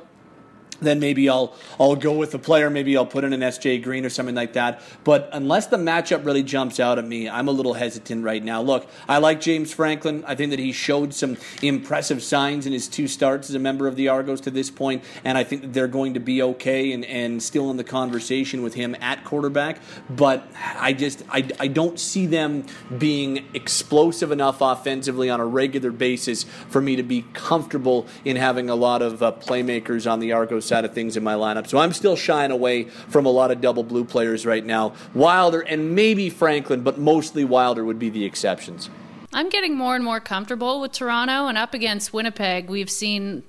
[0.81, 2.70] then maybe I'll I'll go with the player.
[2.70, 4.81] Maybe I'll put in an SJ Green or something like that.
[5.05, 8.62] But unless the matchup really jumps out at me, I'm a little hesitant right now.
[8.62, 10.25] Look, I like James Franklin.
[10.27, 13.87] I think that he showed some impressive signs in his two starts as a member
[13.87, 16.93] of the Argos to this point, and I think that they're going to be okay
[16.93, 19.81] and, and still in the conversation with him at quarterback.
[20.09, 20.47] But
[20.77, 22.66] I just I, I don't see them
[22.99, 28.70] being explosive enough offensively on a regular basis for me to be comfortable in having
[28.70, 31.66] a lot of uh, playmakers on the Argos side of things in my lineup.
[31.66, 34.94] So I'm still shying away from a lot of double blue players right now.
[35.14, 38.90] Wilder and maybe Franklin, but mostly Wilder would be the exceptions.
[39.32, 42.68] I'm getting more and more comfortable with Toronto and up against Winnipeg.
[42.70, 43.42] We've seen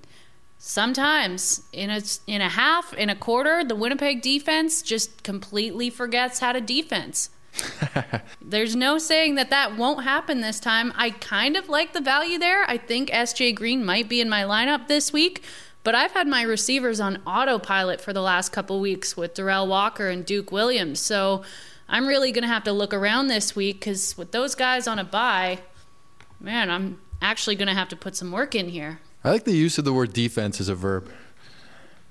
[0.58, 6.40] sometimes in a in a half, in a quarter, the Winnipeg defense just completely forgets
[6.40, 7.30] how to defense.
[8.42, 10.92] There's no saying that that won't happen this time.
[10.96, 12.70] I kind of like the value there.
[12.70, 15.44] I think SJ Green might be in my lineup this week.
[15.86, 20.10] But I've had my receivers on autopilot for the last couple weeks with Derel Walker
[20.10, 21.00] and Duke Williams.
[21.00, 21.44] So
[21.88, 24.98] I'm really going to have to look around this week because with those guys on
[24.98, 25.60] a bye,
[26.40, 29.00] man, I'm actually going to have to put some work in here.
[29.24, 31.08] I like the use of the word defense as a verb.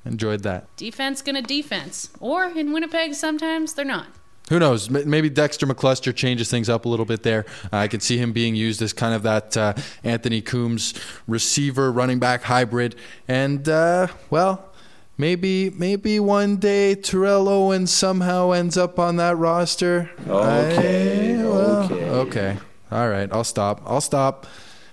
[0.04, 0.74] Enjoyed that.
[0.76, 2.10] Defense gonna defense.
[2.20, 4.08] Or in Winnipeg, sometimes they're not
[4.50, 4.90] who knows?
[4.90, 7.46] Maybe Dexter McCluster changes things up a little bit there.
[7.72, 9.72] Uh, I could see him being used as kind of that uh,
[10.02, 10.94] Anthony Coombs
[11.26, 12.94] receiver, running back hybrid.
[13.26, 14.68] And, uh, well,
[15.16, 20.10] maybe maybe one day Terrell Owens somehow ends up on that roster.
[20.28, 21.38] Okay.
[21.38, 22.04] I, well, okay.
[22.10, 22.58] Okay.
[22.90, 23.32] All right.
[23.32, 23.80] I'll stop.
[23.86, 24.46] I'll stop.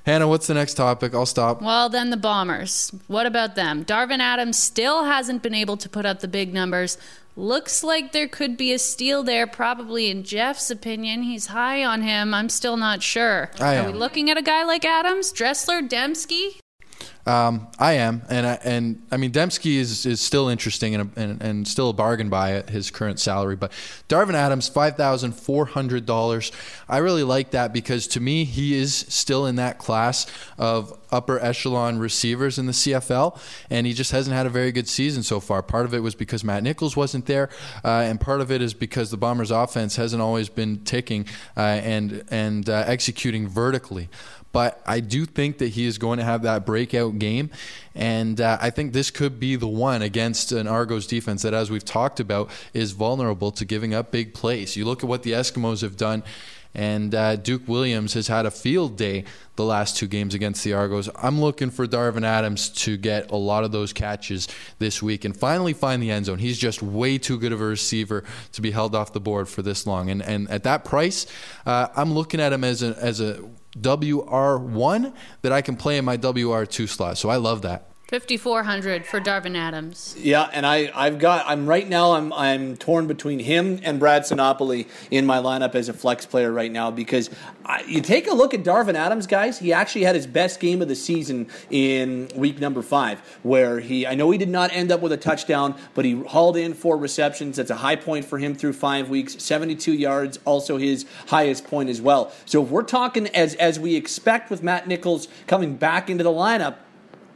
[0.03, 1.13] Hannah, what's the next topic?
[1.13, 1.61] I'll stop.
[1.61, 2.91] Well, then the Bombers.
[3.05, 3.85] What about them?
[3.85, 6.97] Darvin Adams still hasn't been able to put up the big numbers.
[7.35, 11.23] Looks like there could be a steal there, probably in Jeff's opinion.
[11.23, 12.33] He's high on him.
[12.33, 13.51] I'm still not sure.
[13.59, 16.60] Are we looking at a guy like Adams, Dressler, Demski?
[17.25, 21.41] Um, I am, and I, and I mean Demski is, is still interesting and, and
[21.41, 23.55] and still a bargain buy at his current salary.
[23.55, 23.71] But
[24.09, 26.51] Darvin Adams, five thousand four hundred dollars.
[26.89, 30.25] I really like that because to me he is still in that class
[30.57, 33.39] of upper echelon receivers in the CFL,
[33.69, 35.61] and he just hasn't had a very good season so far.
[35.61, 37.49] Part of it was because Matt Nichols wasn't there,
[37.83, 41.59] uh, and part of it is because the Bombers' offense hasn't always been ticking uh,
[41.59, 44.09] and and uh, executing vertically
[44.51, 47.49] but I do think that he is going to have that breakout game.
[47.95, 51.69] And uh, I think this could be the one against an Argos defense that, as
[51.71, 54.75] we've talked about, is vulnerable to giving up big plays.
[54.75, 56.23] You look at what the Eskimos have done.
[56.73, 59.25] And uh, Duke Williams has had a field day
[59.57, 61.09] the last two games against the Argos.
[61.21, 64.47] I'm looking for Darvin Adams to get a lot of those catches
[64.79, 66.39] this week and finally find the end zone.
[66.39, 68.23] He's just way too good of a receiver
[68.53, 70.09] to be held off the board for this long.
[70.09, 71.27] And and at that price,
[71.65, 73.43] uh, I'm looking at him as a as a
[73.77, 77.17] WR1 that I can play in my WR2 slot.
[77.17, 77.90] So I love that.
[78.11, 80.17] 5400 for Darvin Adams.
[80.19, 84.23] Yeah, and I, I've got I'm right now I'm I'm torn between him and Brad
[84.23, 87.29] Sinopoli in my lineup as a flex player right now because
[87.63, 89.59] I, you take a look at Darvin Adams, guys.
[89.59, 94.05] He actually had his best game of the season in week number five, where he
[94.05, 96.97] I know he did not end up with a touchdown, but he hauled in four
[96.97, 97.55] receptions.
[97.55, 99.41] That's a high point for him through five weeks.
[99.41, 102.33] 72 yards, also his highest point as well.
[102.45, 106.29] So if we're talking as as we expect with Matt Nichols coming back into the
[106.29, 106.75] lineup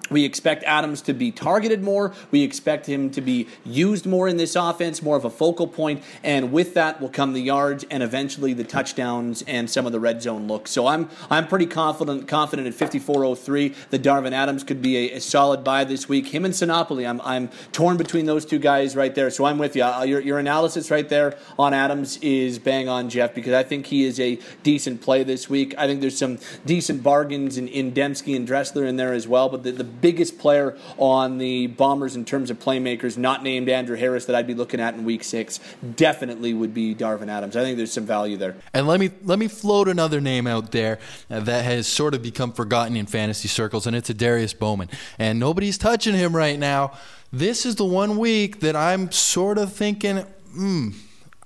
[0.10, 2.14] we expect Adams to be targeted more.
[2.32, 5.86] We expect him to be used more in this offense, more of a focal point.
[5.86, 9.92] point, and with that will come the yards and eventually the touchdowns and some of
[9.92, 10.72] the red zone looks.
[10.72, 15.22] So I'm I'm pretty confident confident at 5403 that Darvin Adams could be a, a
[15.22, 16.28] solid buy this week.
[16.28, 19.30] Him and Sinopoli, I'm I'm torn between those two guys right there.
[19.30, 19.84] So I'm with you.
[19.84, 23.88] Uh, your your analysis right there on Adams is bang on, Jeff, because I think
[23.88, 25.76] he is a decent play this week.
[25.78, 29.50] I think there's some decent bargains in, in Demski and Dressler in there as well,
[29.50, 33.96] but the, the biggest player on the Bombers in terms of playmakers, not named Andrew
[33.96, 35.60] Harris, that I'd be looking at in Week Six,
[35.96, 37.56] definitely would be Darvin Adams.
[37.56, 38.56] I think there's some value there.
[38.74, 42.52] And let me let me float another name out there that has sort of become
[42.52, 44.90] forgotten in fantasy circles, and it's Adarius Bowman,
[45.20, 46.94] and nobody's touching him right now.
[47.32, 50.20] This is the one week that I'm sort of thinking,
[50.54, 50.90] hmm.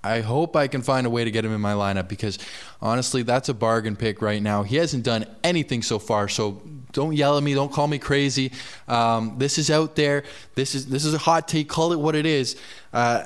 [0.03, 2.39] I hope I can find a way to get him in my lineup because
[2.81, 4.63] honestly, that's a bargain pick right now.
[4.63, 6.61] He hasn't done anything so far, so
[6.91, 7.53] don't yell at me.
[7.53, 8.51] Don't call me crazy.
[8.87, 10.23] Um, this is out there.
[10.55, 11.69] This is this is a hot take.
[11.69, 12.55] Call it what it is.
[12.91, 13.23] Uh,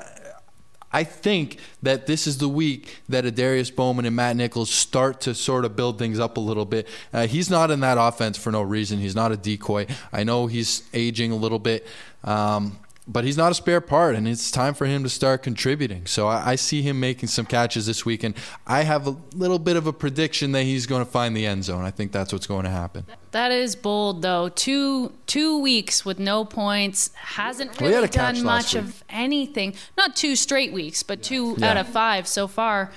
[0.94, 5.34] I think that this is the week that Adarius Bowman and Matt Nichols start to
[5.34, 6.86] sort of build things up a little bit.
[7.12, 9.00] Uh, he's not in that offense for no reason.
[9.00, 9.88] He's not a decoy.
[10.12, 11.84] I know he's aging a little bit.
[12.22, 16.06] Um, but he's not a spare part, and it's time for him to start contributing.
[16.06, 18.34] So I, I, see him making some catches this week, and
[18.66, 21.64] I have a little bit of a prediction that he's going to find the end
[21.64, 21.84] zone.
[21.84, 23.04] I think that's what's going to happen.
[23.32, 24.48] That is bold, though.
[24.48, 29.74] Two two weeks with no points hasn't really well, done much of anything.
[29.98, 31.72] Not two straight weeks, but two yeah.
[31.72, 32.90] out of five so far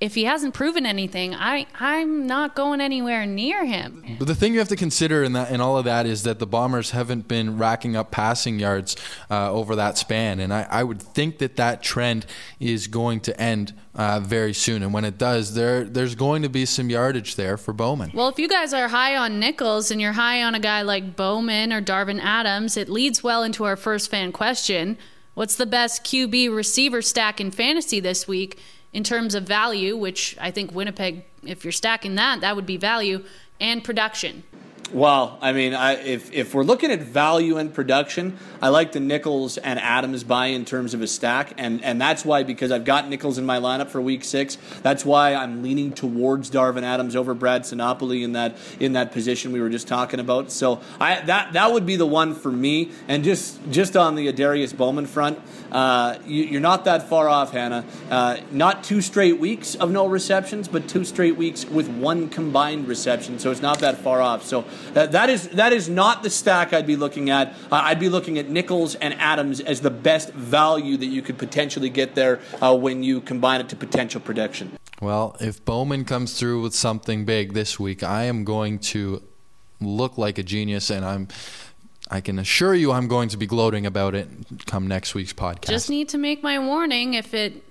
[0.00, 4.04] if he hasn't proven anything, I I'm not going anywhere near him.
[4.18, 6.38] But the thing you have to consider in that in all of that is that
[6.38, 8.96] the Bombers haven't been racking up passing yards
[9.28, 12.26] uh, over that span, and I, I would think that that trend
[12.60, 14.84] is going to end uh, very soon.
[14.84, 18.12] And when it does, there there's going to be some yardage there for Bowman.
[18.14, 21.16] Well, if you guys are high on Nichols and you're high on a guy like
[21.16, 24.96] Bowman or Darvin Adams, it leads well into our first fan question.
[25.34, 28.60] What's the best QB receiver stack in fantasy this week?
[28.92, 32.76] In terms of value, which I think Winnipeg, if you're stacking that, that would be
[32.76, 33.24] value,
[33.60, 34.44] and production.
[34.92, 39.00] Well, I mean, I, if if we're looking at value and production, I like the
[39.00, 42.86] Nichols and Adams buy in terms of a stack, and and that's why because I've
[42.86, 44.56] got Nichols in my lineup for Week Six.
[44.80, 49.52] That's why I'm leaning towards Darvin Adams over Brad Sinopoli in that in that position
[49.52, 50.50] we were just talking about.
[50.50, 52.90] So I that that would be the one for me.
[53.08, 55.38] And just just on the Adarius Bowman front,
[55.70, 57.84] uh, you, are not that far off, Hannah.
[58.10, 62.88] Uh, not two straight weeks of no receptions, but two straight weeks with one combined
[62.88, 63.38] reception.
[63.38, 64.44] So it's not that far off.
[64.44, 64.64] So
[64.94, 67.54] that, that is that is not the stack I'd be looking at.
[67.70, 71.38] Uh, I'd be looking at Nichols and Adams as the best value that you could
[71.38, 74.76] potentially get there uh, when you combine it to potential prediction.
[75.00, 79.22] Well, if Bowman comes through with something big this week, I am going to
[79.80, 81.28] look like a genius, and I'm.
[82.10, 84.28] I can assure you, I'm going to be gloating about it
[84.64, 85.68] come next week's podcast.
[85.68, 87.62] Just need to make my warning if it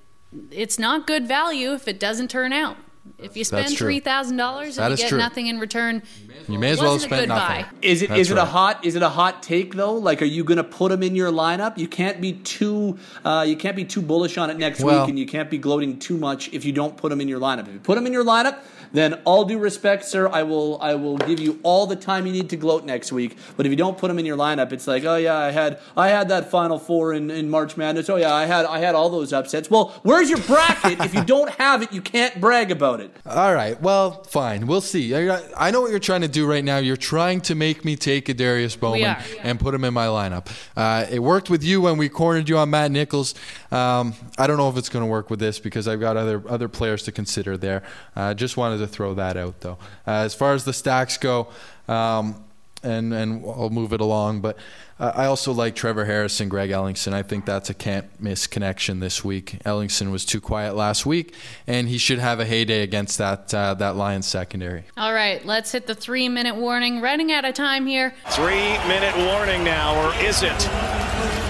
[0.51, 2.77] it's not good value if it doesn't turn out
[3.19, 3.87] If you spend true.
[3.87, 5.17] three thousand dollars That and is you get true.
[5.17, 6.03] nothing in return,
[6.47, 7.63] You may as well have wasn't a spent good nothing.
[7.63, 7.69] buy.
[7.81, 8.47] Is it That's is it a right.
[8.47, 9.93] hot is it a hot take though?
[9.93, 11.77] Like, are you going to put him in your lineup?
[11.77, 15.09] You can't be too uh, you can't be too bullish on it next Well- week,
[15.09, 17.67] and you can't be gloating too much if you don't put him in your lineup.
[17.67, 18.57] If you put him in your lineup,
[18.91, 22.31] then all due respect, sir, I will I will give you all the time you
[22.31, 23.37] need to gloat next week.
[23.55, 25.79] But if you don't put him in your lineup, it's like, oh yeah, I had
[25.95, 28.09] I had that Final Four in, in March Madness.
[28.09, 29.69] Oh yeah, I had I had all those upsets.
[29.69, 30.99] Well, where's your bracket?
[31.01, 33.11] if you don't have it, you can't brag about it.
[33.25, 33.79] All right.
[33.81, 34.67] Well, fine.
[34.67, 35.15] We'll see.
[35.15, 36.77] I, I know what you're trying to do right now.
[36.77, 40.47] You're trying to make me take Adarius Bowman and put him in my lineup.
[40.75, 43.35] Uh, it worked with you when we cornered you on Matt Nichols.
[43.71, 46.43] Um, I don't know if it's going to work with this because I've got other
[46.47, 47.83] other players to consider there.
[48.15, 49.77] Uh, just wanted to throw that out though.
[50.05, 51.47] Uh, as far as the stacks go.
[51.87, 52.43] Um,
[52.83, 54.41] and and I'll move it along.
[54.41, 54.57] But
[54.99, 57.13] uh, I also like Trevor Harrison, Greg Ellingson.
[57.13, 59.59] I think that's a can't miss connection this week.
[59.65, 61.33] Ellingson was too quiet last week,
[61.65, 64.83] and he should have a heyday against that uh, that Lions secondary.
[64.95, 67.01] All right, let's hit the three minute warning.
[67.01, 68.13] Running out of time here.
[68.29, 71.46] Three minute warning now, or is it?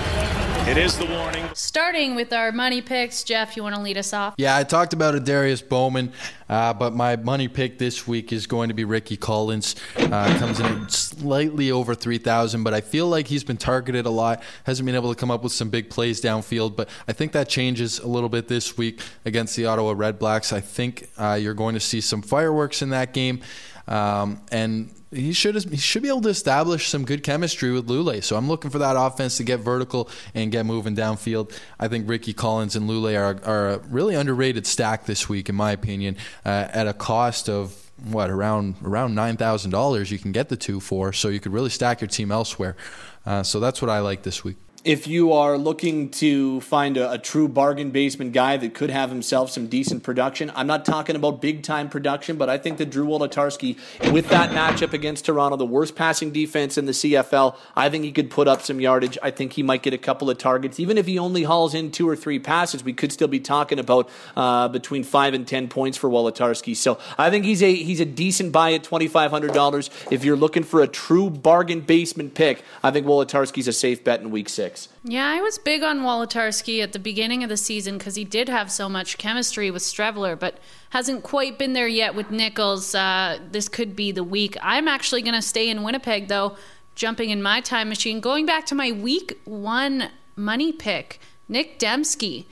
[0.68, 1.47] It is the warning.
[1.53, 4.36] Starting with our money picks, Jeff, you want to lead us off?
[4.38, 6.11] Yeah, I talked about Adarius Bowman,
[6.49, 9.78] uh, but my money pick this week is going to be Ricky Collins.
[9.95, 14.43] Uh, comes in slightly over 3,000, but I feel like he's been targeted a lot.
[14.65, 17.47] Hasn't been able to come up with some big plays downfield, but I think that
[17.47, 20.51] changes a little bit this week against the Ottawa Red Blacks.
[20.51, 23.39] I think uh, you're going to see some fireworks in that game.
[23.88, 28.24] Um, and he should he should be able to establish some good chemistry with Lulay.
[28.24, 31.58] So I'm looking for that offense to get vertical and get moving downfield.
[31.80, 35.55] I think Ricky Collins and Lulay are are a really underrated stack this week, in
[35.55, 40.12] my opinion, uh, at a cost of what around around nine thousand dollars.
[40.12, 42.76] You can get the two for, so you could really stack your team elsewhere.
[43.26, 44.58] Uh, so that's what I like this week.
[44.84, 49.09] If you are looking to find a, a true bargain basement guy that could have
[49.09, 52.89] himself some decent production, I'm not talking about big time production, but I think that
[52.89, 53.78] Drew Wolitarsky,
[54.13, 58.11] with that matchup against Toronto, the worst passing defense in the CFL, I think he
[58.13, 59.17] could put up some yardage.
[59.21, 60.80] I think he might get a couple of targets.
[60.80, 63.80] Even if he only hauls in two or three passes, we could still be talking
[63.80, 64.07] about
[64.38, 66.75] uh, between five and ten points for Wolitarsky.
[66.75, 69.89] So I think he's a he's a decent buy at twenty five hundred dollars.
[70.11, 74.21] If you're looking for a true bargain basement pick, I think Wolitarsky's a safe bet
[74.21, 74.66] in week six.
[75.03, 78.49] Yeah, I was big on Wolitarsky at the beginning of the season because he did
[78.49, 80.57] have so much chemistry with Streveler, but
[80.89, 82.93] hasn't quite been there yet with Nichols.
[82.93, 84.57] Uh, this could be the week.
[84.61, 86.55] I'm actually going to stay in Winnipeg, though,
[86.95, 91.20] jumping in my time machine, going back to my week one money pick,
[91.50, 92.45] Nick Demski.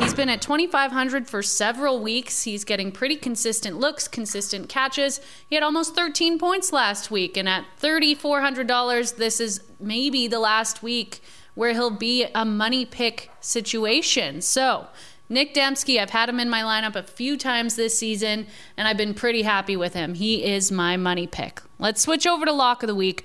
[0.00, 2.42] He's been at 2500 for several weeks.
[2.42, 5.20] He's getting pretty consistent looks, consistent catches.
[5.48, 10.82] He had almost 13 points last week and at $3400 this is maybe the last
[10.82, 11.22] week
[11.54, 14.42] where he'll be a money pick situation.
[14.42, 14.88] So,
[15.28, 18.46] Nick Demski, I've had him in my lineup a few times this season
[18.76, 20.14] and I've been pretty happy with him.
[20.14, 21.62] He is my money pick.
[21.78, 23.24] Let's switch over to lock of the week.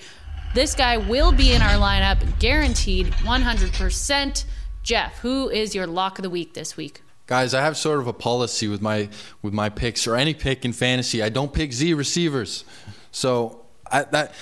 [0.53, 4.45] This guy will be in our lineup, guaranteed 100%.
[4.85, 7.01] Jeff, who is your lock of the week this week?
[7.25, 9.09] Guys, I have sort of a policy with my
[9.41, 11.23] with my picks or any pick in fantasy.
[11.23, 12.63] I don't pick Z receivers,
[13.11, 14.35] so I, that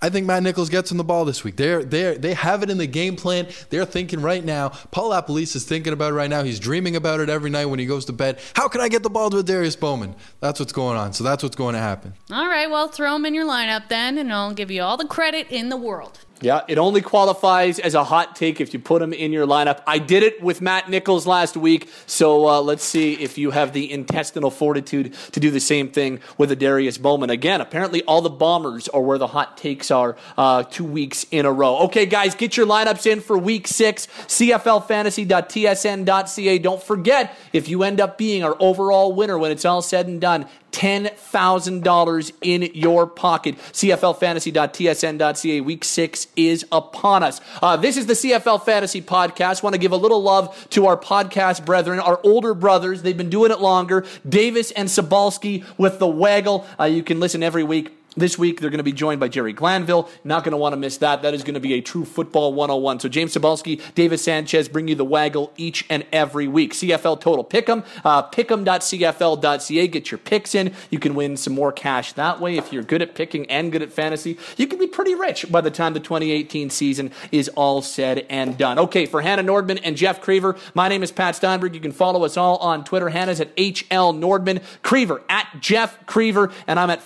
[0.00, 1.56] I think Matt Nichols gets him the ball this week.
[1.56, 3.48] They're they they have it in the game plan.
[3.70, 4.68] They're thinking right now.
[4.90, 6.44] Paul LaPolice is thinking about it right now.
[6.44, 8.38] He's dreaming about it every night when he goes to bed.
[8.54, 10.14] How can I get the ball to Darius Bowman?
[10.40, 11.12] That's what's going on.
[11.14, 12.14] So that's what's going to happen.
[12.30, 15.06] All right, well, throw him in your lineup then, and I'll give you all the
[15.06, 16.20] credit in the world.
[16.40, 19.82] Yeah, it only qualifies as a hot take if you put him in your lineup.
[19.88, 23.72] I did it with Matt Nichols last week, so uh, let's see if you have
[23.72, 27.30] the intestinal fortitude to do the same thing with Adarius Bowman.
[27.30, 31.44] Again, apparently all the Bombers are where the hot takes are uh, two weeks in
[31.44, 31.78] a row.
[31.78, 34.06] Okay, guys, get your lineups in for week six.
[34.06, 36.58] CFLFantasy.tsn.ca.
[36.58, 40.20] Don't forget, if you end up being our overall winner when it's all said and
[40.20, 43.56] done, $10,000 in your pocket.
[43.58, 45.60] CFLFantasy.tsn.ca.
[45.62, 47.40] Week six is upon us.
[47.62, 49.62] Uh, this is the CFL Fantasy Podcast.
[49.62, 53.02] Want to give a little love to our podcast brethren, our older brothers.
[53.02, 54.06] They've been doing it longer.
[54.28, 56.66] Davis and Sabalski with the waggle.
[56.78, 57.97] Uh, you can listen every week.
[58.18, 60.08] This week, they're going to be joined by Jerry Glanville.
[60.24, 61.22] Not going to want to miss that.
[61.22, 62.98] That is going to be a true football 101.
[62.98, 66.72] So, James Sabalski, Davis Sanchez bring you the waggle each and every week.
[66.72, 69.86] CFL Total Pick'em, uh, pick'em.cfl.ca.
[69.86, 70.74] Get your picks in.
[70.90, 72.56] You can win some more cash that way.
[72.56, 75.60] If you're good at picking and good at fantasy, you can be pretty rich by
[75.60, 78.80] the time the 2018 season is all said and done.
[78.80, 81.72] Okay, for Hannah Nordman and Jeff Creever, my name is Pat Steinberg.
[81.72, 83.10] You can follow us all on Twitter.
[83.10, 87.00] Hannah's at HL Nordman, Creever at Jeff Creever, and I'm at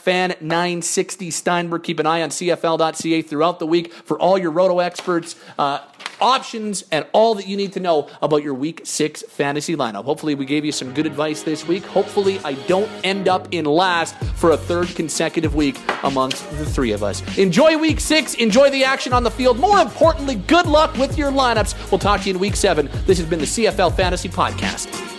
[1.03, 1.82] Fan960 Steinberg.
[1.82, 5.36] Keep an eye on CFL.ca throughout the week for all your roto experts.
[5.59, 5.80] Uh,
[6.20, 10.05] options and all that you need to know about your week six fantasy lineup.
[10.05, 11.84] Hopefully, we gave you some good advice this week.
[11.84, 16.92] Hopefully, I don't end up in last for a third consecutive week amongst the three
[16.92, 17.22] of us.
[17.38, 19.59] Enjoy week six, enjoy the action on the field.
[19.59, 21.90] More importantly, good luck with your lineups.
[21.90, 22.88] We'll talk to you in week seven.
[23.07, 25.11] This has been the CFL Fantasy Podcast.